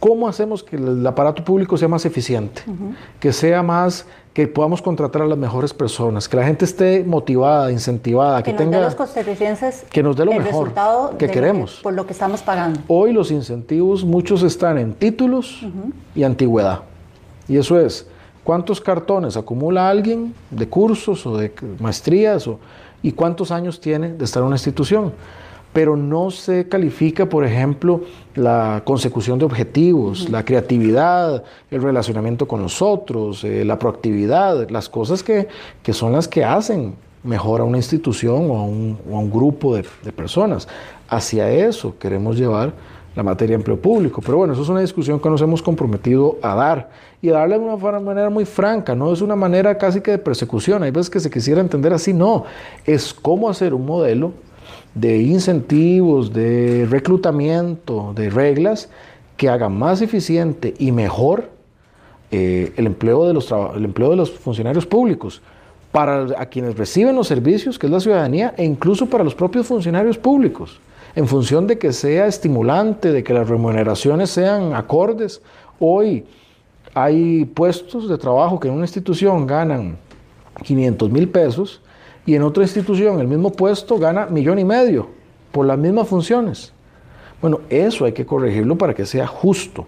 [0.04, 2.60] ¿Cómo hacemos que el aparato público sea más eficiente?
[3.18, 7.72] Que sea más, que podamos contratar a las mejores personas, que la gente esté motivada,
[7.72, 8.80] incentivada, que, tenga...
[8.80, 10.72] Dé los costarricenses que nos dé lo mejor
[11.16, 11.80] que queremos.
[11.82, 12.80] por lo que estamos pagando.
[12.86, 15.62] Hoy los incentivos, muchos están en títulos
[16.14, 16.80] y antigüedad.
[17.48, 18.06] Y eso es,
[18.44, 21.50] ¿cuántos cartones acumula alguien de cursos o de
[21.80, 22.46] maestrías?
[22.46, 22.58] O,
[23.02, 25.14] ¿Y cuántos años tiene de estar en una institución?
[25.74, 28.02] Pero no se califica, por ejemplo,
[28.36, 34.88] la consecución de objetivos, la creatividad, el relacionamiento con los otros, eh, la proactividad, las
[34.88, 35.48] cosas que,
[35.92, 36.94] son las que hacen
[37.24, 40.68] mejor a una institución o a un, grupo de, personas.
[41.08, 42.72] Hacia eso queremos llevar
[43.16, 44.22] la materia de empleo público.
[44.24, 47.58] Pero bueno, eso es una discusión que nos hemos comprometido a dar y a darle
[47.58, 50.84] de una manera muy franca, no es una manera casi que de persecución.
[50.84, 52.44] Hay veces que se quisiera entender así, no,
[52.84, 54.32] es cómo hacer un modelo
[54.94, 58.88] de incentivos, de reclutamiento, de reglas
[59.36, 61.50] que hagan más eficiente y mejor
[62.30, 65.42] eh, el, empleo de los el empleo de los funcionarios públicos
[65.90, 69.66] para a quienes reciben los servicios, que es la ciudadanía, e incluso para los propios
[69.66, 70.80] funcionarios públicos,
[71.14, 75.40] en función de que sea estimulante, de que las remuneraciones sean acordes.
[75.78, 76.24] Hoy
[76.94, 79.96] hay puestos de trabajo que en una institución ganan
[80.64, 81.80] 500 mil pesos
[82.26, 85.08] y en otra institución el mismo puesto gana millón y medio
[85.52, 86.72] por las mismas funciones.
[87.40, 89.86] Bueno, eso hay que corregirlo para que sea justo.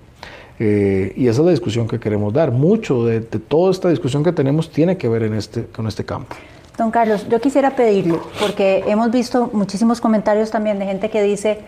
[0.59, 2.51] Eh, y esa es la discusión que queremos dar.
[2.51, 6.37] Mucho de, toda esta discusión que tenemos tiene que ver en este, con este campo.
[6.76, 11.61] Don Carlos, yo quisiera pedirle, porque hemos visto muchísimos comentarios también de gente que dice,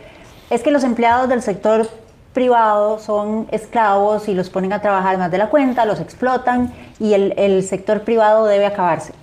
[0.50, 1.88] es que los empleados del sector
[2.34, 7.14] privado son esclavos y los ponen a trabajar más de la cuenta, los explotan y
[7.14, 9.14] el sector privado debe acabarse.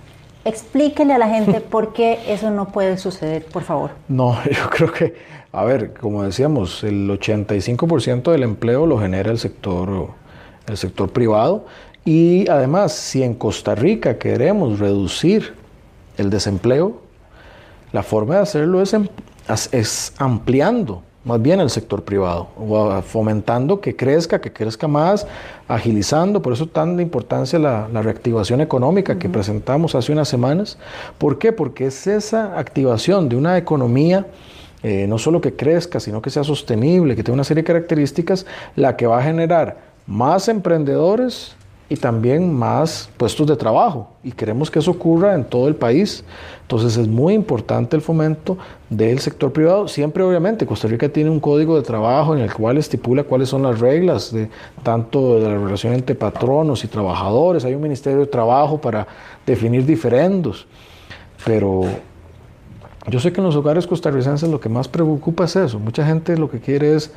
[0.46, 3.90] Explíquele a la gente por qué eso no puede suceder, por favor.
[4.08, 5.14] No, yo creo que,
[5.52, 10.10] a ver, como decíamos, el 85% del empleo lo genera el sector,
[10.68, 11.66] el sector privado.
[12.04, 15.54] Y además, si en Costa Rica queremos reducir
[16.16, 17.00] el desempleo,
[17.92, 19.08] la forma de hacerlo es, em,
[19.72, 25.26] es ampliando más bien el sector privado, o fomentando que crezca, que crezca más,
[25.66, 30.78] agilizando, por eso tanta importancia la, reactivación económica que presentamos hace unas semanas.
[31.18, 31.50] ¿Por qué?
[31.50, 34.28] Porque es esa activación de una economía,
[34.84, 38.46] eh, no solo que crezca, sino que sea sostenible, que tenga una serie de características,
[38.76, 41.56] la que va a generar más emprendedores,
[41.88, 44.10] y también más puestos de trabajo.
[44.24, 46.24] Y queremos que eso ocurra en todo el país.
[46.62, 48.58] Entonces es muy importante el fomento
[48.90, 49.86] del sector privado.
[49.86, 53.62] Siempre, obviamente, Costa Rica tiene un código de trabajo en el cual estipula cuáles son
[53.62, 54.48] las reglas de
[54.82, 57.64] tanto de la relación entre patronos y trabajadores.
[57.64, 59.06] Hay un Ministerio de Trabajo para
[59.46, 60.66] definir diferendos.
[61.44, 61.84] Pero
[63.08, 65.78] yo sé que en los hogares costarricenses lo que más preocupa es eso.
[65.78, 67.12] Mucha gente lo que quiere es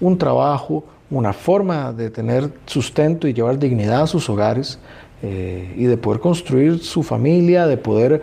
[0.00, 4.78] un trabajo, una forma de tener sustento y llevar dignidad a sus hogares
[5.22, 8.22] eh, y de poder construir su familia, de poder,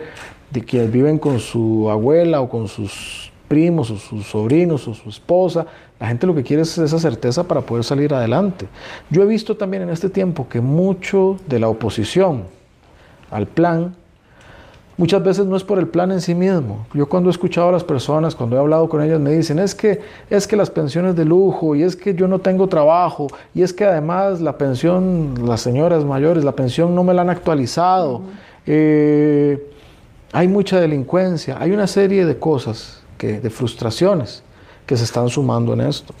[0.50, 5.08] de quienes viven con su abuela o con sus primos o sus sobrinos o su
[5.08, 5.66] esposa.
[6.00, 8.68] La gente lo que quiere es esa certeza para poder salir adelante.
[9.10, 12.44] Yo he visto también en este tiempo que mucho de la oposición
[13.30, 13.94] al plan
[14.98, 16.86] muchas veces no es por el plan en sí mismo.
[16.92, 19.74] Yo cuando he escuchado a las personas, cuando he hablado con ellas, me dicen, es
[19.74, 23.62] que, es que las pensiones de lujo, y es que yo no tengo trabajo, y
[23.62, 28.20] es que además la pensión, las señoras mayores, la pensión no me la han actualizado,
[28.66, 29.70] eh,
[30.32, 34.42] hay mucha delincuencia, hay una serie de cosas, que, de frustraciones
[34.84, 36.12] que se están sumando en esto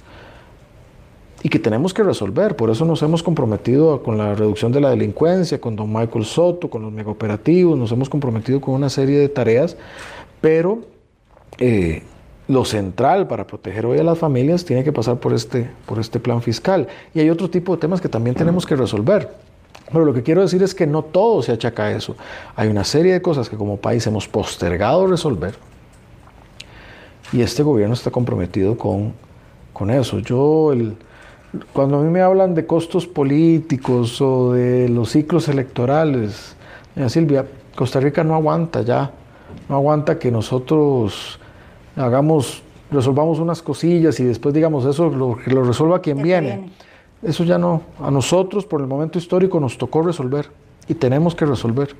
[1.42, 2.56] y que tenemos que resolver.
[2.56, 6.68] Por eso nos hemos comprometido con la reducción de la delincuencia, con don Michael Soto,
[6.68, 9.76] con los megaoperativos, nos hemos comprometido con una serie de tareas,
[10.40, 10.80] pero
[11.58, 12.02] eh,
[12.48, 16.18] lo central para proteger hoy a las familias tiene que pasar por este, por este
[16.18, 16.88] plan fiscal.
[17.14, 19.30] Y hay otro tipo de temas que también tenemos que resolver.
[19.90, 22.16] Pero lo que quiero decir es que no todo se achaca a eso.
[22.56, 25.54] Hay una serie de cosas que como país hemos postergado resolver.
[27.32, 29.12] Y este gobierno está comprometido con,
[29.72, 30.18] con eso.
[30.18, 30.96] Yo, el,
[31.72, 36.56] cuando a mí me hablan de costos políticos o de los ciclos electorales,
[37.08, 39.10] Silvia, Costa Rica no aguanta ya,
[39.68, 41.38] no aguanta que nosotros
[41.96, 46.70] hagamos, resolvamos unas cosillas y después digamos eso, lo, lo resuelva quien viene.
[47.22, 50.50] Eso ya no, a nosotros por el momento histórico nos tocó resolver
[50.86, 51.94] y tenemos que resolver.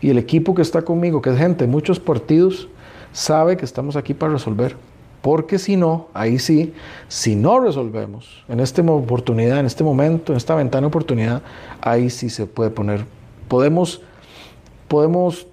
[0.00, 2.68] Y el equipo que está conmigo, que es gente de muchos partidos,
[3.12, 4.76] sabe que estamos aquí para resolver.
[5.22, 6.72] Porque si no, ahí sí,
[7.08, 11.42] si no resolvemos en esta oportunidad, en este momento, en esta ventana de oportunidad,
[11.82, 13.04] ahí sí se puede poner,
[13.48, 14.00] podemos,
[14.88, 15.46] podemos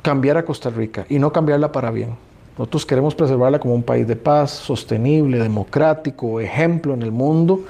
[0.00, 2.16] cambiar a Costa Rica y no cambiarla para bien.
[2.56, 7.64] Nosotros queremos preservarla como un país de paz, sostenible, democrático, ejemplo en el mundo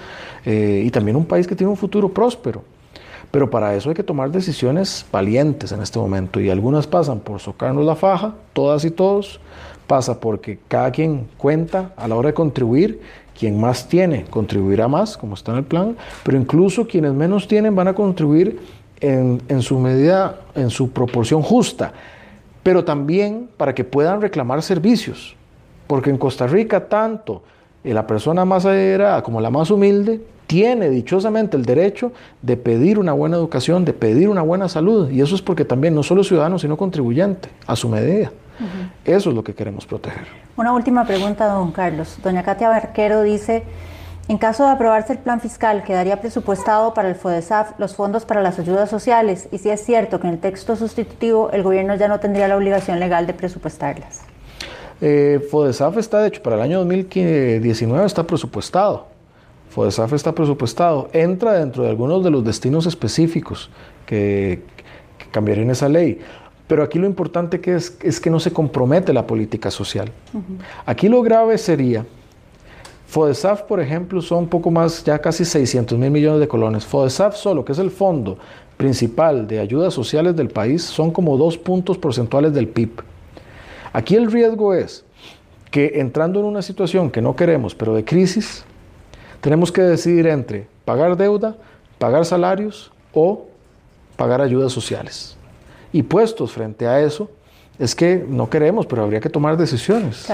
[0.45, 2.63] eh, y también un país que tiene un futuro próspero.
[3.31, 7.41] Pero para eso hay que tomar decisiones valientes en este momento y algunas pasan por
[7.41, 9.41] socarnos la faja, todas y todos,
[9.87, 13.01] pasa porque cada quien cuenta a la hora de contribuir,
[13.39, 17.75] quien más tiene contribuirá más, como está en el plan, pero incluso quienes menos tienen
[17.75, 18.61] van a contribuir
[19.01, 21.93] en, su medida, en su proporción justa,
[22.63, 25.37] pero también para que puedan reclamar servicios,
[25.87, 27.43] porque en Costa Rica tanto
[27.83, 33.13] la persona más adinerada como la más humilde tiene dichosamente el derecho de pedir una
[33.13, 36.59] buena educación, de pedir una buena salud, y eso es porque también no solo ciudadano,
[36.59, 38.31] sino contribuyente, a su medida.
[39.05, 40.27] Eso es lo que queremos proteger.
[40.57, 42.19] Una última pregunta, don Carlos.
[42.23, 43.65] Doña Katia Barquero dice,
[44.27, 48.41] en caso de aprobarse el plan fiscal, ¿quedaría presupuestado para el FODESAF los fondos para
[48.41, 49.49] las ayudas sociales?
[49.53, 52.57] Y si es cierto que en el texto sustitutivo el gobierno ya no tendría la
[52.57, 54.23] obligación legal de presupuestarlas.
[55.03, 59.09] Eh, FODESAF está, de hecho, para el año 2019 está presupuestado.
[59.69, 61.11] FODESAF está presupuestado.
[61.13, 63.71] Entra dentro de algunos de los destinos específicos
[64.07, 64.63] que,
[65.19, 66.21] que cambiarían esa ley.
[66.75, 70.11] Pero aquí lo importante que es, es que no se compromete la política social.
[70.85, 72.05] Aquí lo grave sería,
[73.07, 76.85] FODESAF, por ejemplo, son un poco más, ya casi 600 mil millones de colones.
[76.85, 78.39] FODESAF solo, que es el fondo
[78.77, 82.91] principal de ayudas sociales del país, son como dos puntos porcentuales del PIB.
[83.93, 85.05] Aquí el riesgo es
[85.71, 88.65] que entrando en una situación que no queremos, pero de crisis,
[89.41, 91.57] tenemos que decidir entre pagar deuda,
[92.01, 93.47] pagar salarios o
[94.17, 95.37] pagar ayudas sociales.
[95.95, 97.31] Y puestos frente a eso,
[97.79, 100.27] es que no queremos, pero habría que tomar decisiones.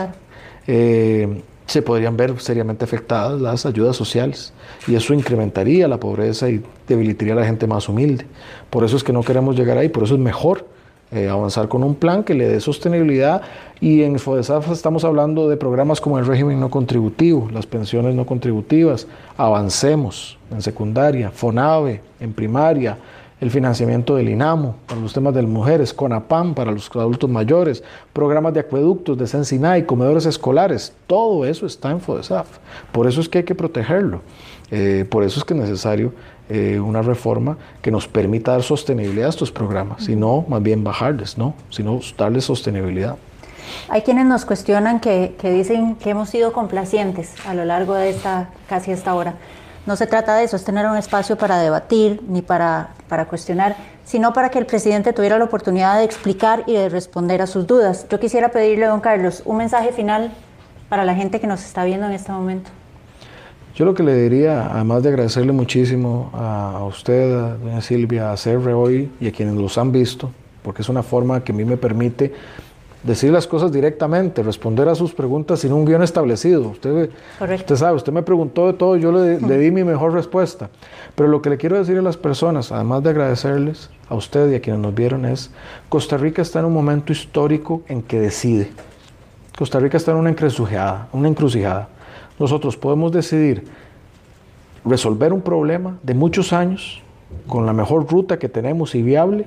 [0.66, 4.54] Eh, se podrían ver seriamente afectadas las ayudas sociales
[4.88, 8.24] y eso incrementaría la pobreza y debilitaría a la gente más humilde.
[8.70, 10.64] Por eso es que no queremos llegar ahí, por eso es mejor
[11.12, 13.42] eh, avanzar con un plan que le dé sostenibilidad
[13.82, 18.24] y en FODESAF estamos hablando de programas como el régimen no contributivo, las pensiones no
[18.24, 19.06] contributivas,
[19.36, 22.96] avancemos en secundaria, FONAVE en primaria,
[23.40, 27.82] el financiamiento del INAMO para los temas de las mujeres, CONAPAM para los adultos mayores,
[28.12, 32.46] programas de acueductos de Sensinay, comedores escolares, todo eso está en FODESAF.
[32.92, 34.20] Por eso es que hay que protegerlo.
[34.70, 36.12] Eh, por eso es que es necesario
[36.48, 40.84] eh, una reforma que nos permita dar sostenibilidad a estos programas, y no más bien
[40.84, 43.16] bajarles, no, sino darles sostenibilidad.
[43.88, 48.10] Hay quienes nos cuestionan que, que dicen que hemos sido complacientes a lo largo de
[48.10, 49.36] esta casi esta hora.
[49.86, 53.76] No se trata de eso, es tener un espacio para debatir ni para, para cuestionar,
[54.04, 57.66] sino para que el presidente tuviera la oportunidad de explicar y de responder a sus
[57.66, 58.06] dudas.
[58.10, 60.32] Yo quisiera pedirle, don Carlos, un mensaje final
[60.90, 62.70] para la gente que nos está viendo en este momento.
[63.74, 68.36] Yo lo que le diría, además de agradecerle muchísimo a usted, a doña Silvia, a
[68.36, 70.30] CR hoy y a quienes los han visto,
[70.62, 72.34] porque es una forma que a mí me permite
[73.02, 76.68] decir las cosas directamente, responder a sus preguntas sin un guion establecido.
[76.68, 80.70] Usted, usted sabe, usted me preguntó de todo, yo le, le, di mi mejor respuesta.
[81.14, 84.56] Pero lo que le quiero decir a las personas, además de agradecerles a usted y
[84.56, 85.50] a quienes nos vieron, es
[85.88, 88.70] Costa Rica está en un momento histórico en que decide.
[89.56, 91.88] Costa Rica está en una encrucijada, una encrucijada.
[92.38, 93.64] Nosotros podemos decidir
[94.84, 97.02] resolver un problema de muchos años
[97.46, 99.46] con la mejor ruta que tenemos y viable,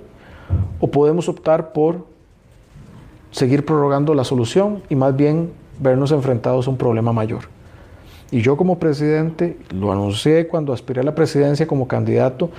[0.79, 2.05] o podemos optar por
[3.33, 7.41] seguir prorrogando la solución y más bien vernos enfrentados a un problema mayor.
[8.31, 12.49] Y yo como presidente, lo anuncié cuando aspiré a la presidencia como candidato,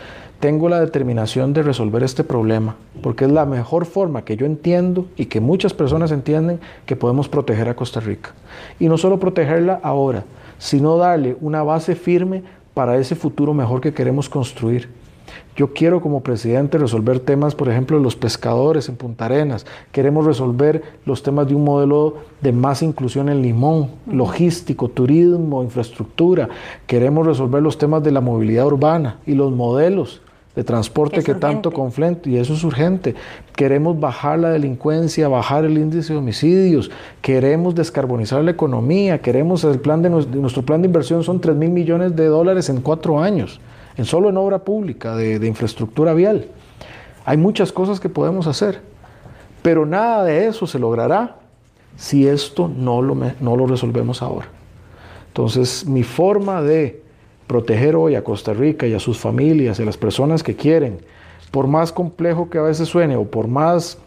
[0.41, 5.07] tengo la determinación de resolver este problema, porque es la mejor forma que yo entiendo
[5.17, 8.35] y que muchas personas entienden que podemos proteger a Costa Rica.
[8.79, 10.25] Y no solo protegerla ahora,
[10.59, 12.43] sino darle una base firme
[12.75, 14.89] para ese futuro mejor que queremos construir.
[15.57, 19.67] Yo quiero como presidente resolver temas, por ejemplo, de los pescadores en Punta Arenas.
[19.93, 26.49] Queremos resolver los temas de un modelo de más inclusión en Limón, logístico, turismo, infraestructura.
[26.87, 30.21] Queremos resolver los temas de la movilidad urbana y los modelos
[30.55, 33.15] de transporte que tanto conflicto y eso es urgente.
[33.57, 39.81] Queremos bajar la delincuencia, bajar el índice de homicidios, queremos descarbonizar la economía, queremos el
[39.81, 43.61] plan de nuestro plan de inversión son 3 mil millones de dólares en cuatro años
[43.97, 46.47] en solo en obra pública, de, infraestructura vial.
[47.25, 48.81] Hay muchas cosas que podemos hacer,
[49.63, 51.37] pero nada de eso se logrará
[51.97, 54.47] si esto no lo, no lo resolvemos ahora.
[55.29, 57.03] Entonces, mi forma de
[57.47, 60.99] proteger hoy a Costa Rica y a sus familias y a las personas que quieren,
[61.51, 63.99] por más complejo que a veces suene o por más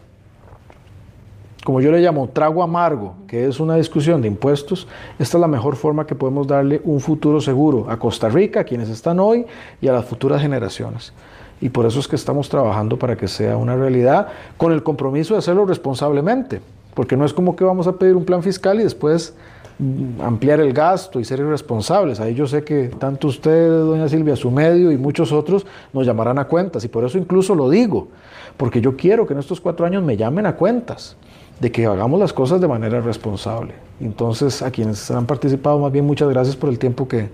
[1.64, 4.86] como yo le llamo, trago amargo, que es una discusión de impuestos,
[5.18, 8.64] esta es la mejor forma que podemos darle un futuro seguro a Costa Rica, a
[8.64, 9.44] quienes están hoy
[9.80, 11.12] y a las futuras generaciones.
[11.60, 15.34] Y por eso es que estamos trabajando para que sea una realidad, con el compromiso
[15.34, 16.60] de hacerlo responsablemente,
[16.94, 19.34] porque no es como que vamos a pedir un plan fiscal y después
[19.78, 22.20] mm, ampliar el gasto y ser irresponsables.
[22.20, 26.38] Ahí yo sé que tanto usted, doña Silvia, su medio y muchos otros nos llamarán
[26.38, 28.08] a cuentas y por eso incluso lo digo,
[28.56, 31.16] porque yo quiero que en estos cuatro años me llamen a cuentas
[31.60, 33.74] de que hagamos las cosas de manera responsable.
[34.00, 37.28] Entonces, a quienes han participado, más bien muchas gracias por el tiempo que,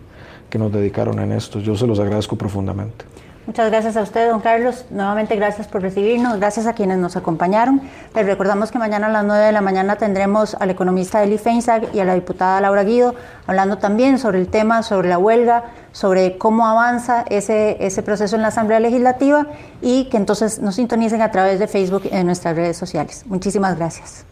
[0.49, 1.61] que nos dedicaron en esto.
[1.61, 3.05] Yo se los agradezco profundamente.
[3.47, 4.87] Muchas gracias a usted, don Carlos.
[4.89, 6.39] Nuevamente gracias por recibirnos.
[6.39, 7.83] Gracias a quienes nos acompañaron.
[8.15, 11.95] Les recordamos que mañana a las 9 de la mañana tendremos al economista Eli Feinsack
[11.95, 13.15] y a la diputada Laura Guido
[13.47, 18.43] hablando también sobre el tema, sobre la huelga, sobre cómo avanza ese, ese proceso en
[18.43, 19.47] la Asamblea Legislativa
[19.83, 23.25] y que entonces nos sintonicen a través de Facebook de nuestras redes sociales.
[23.27, 24.25] Muchísimas gracias.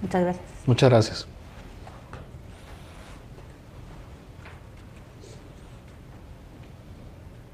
[0.00, 0.44] Muchas gracias.
[0.66, 1.39] Muchas gracias.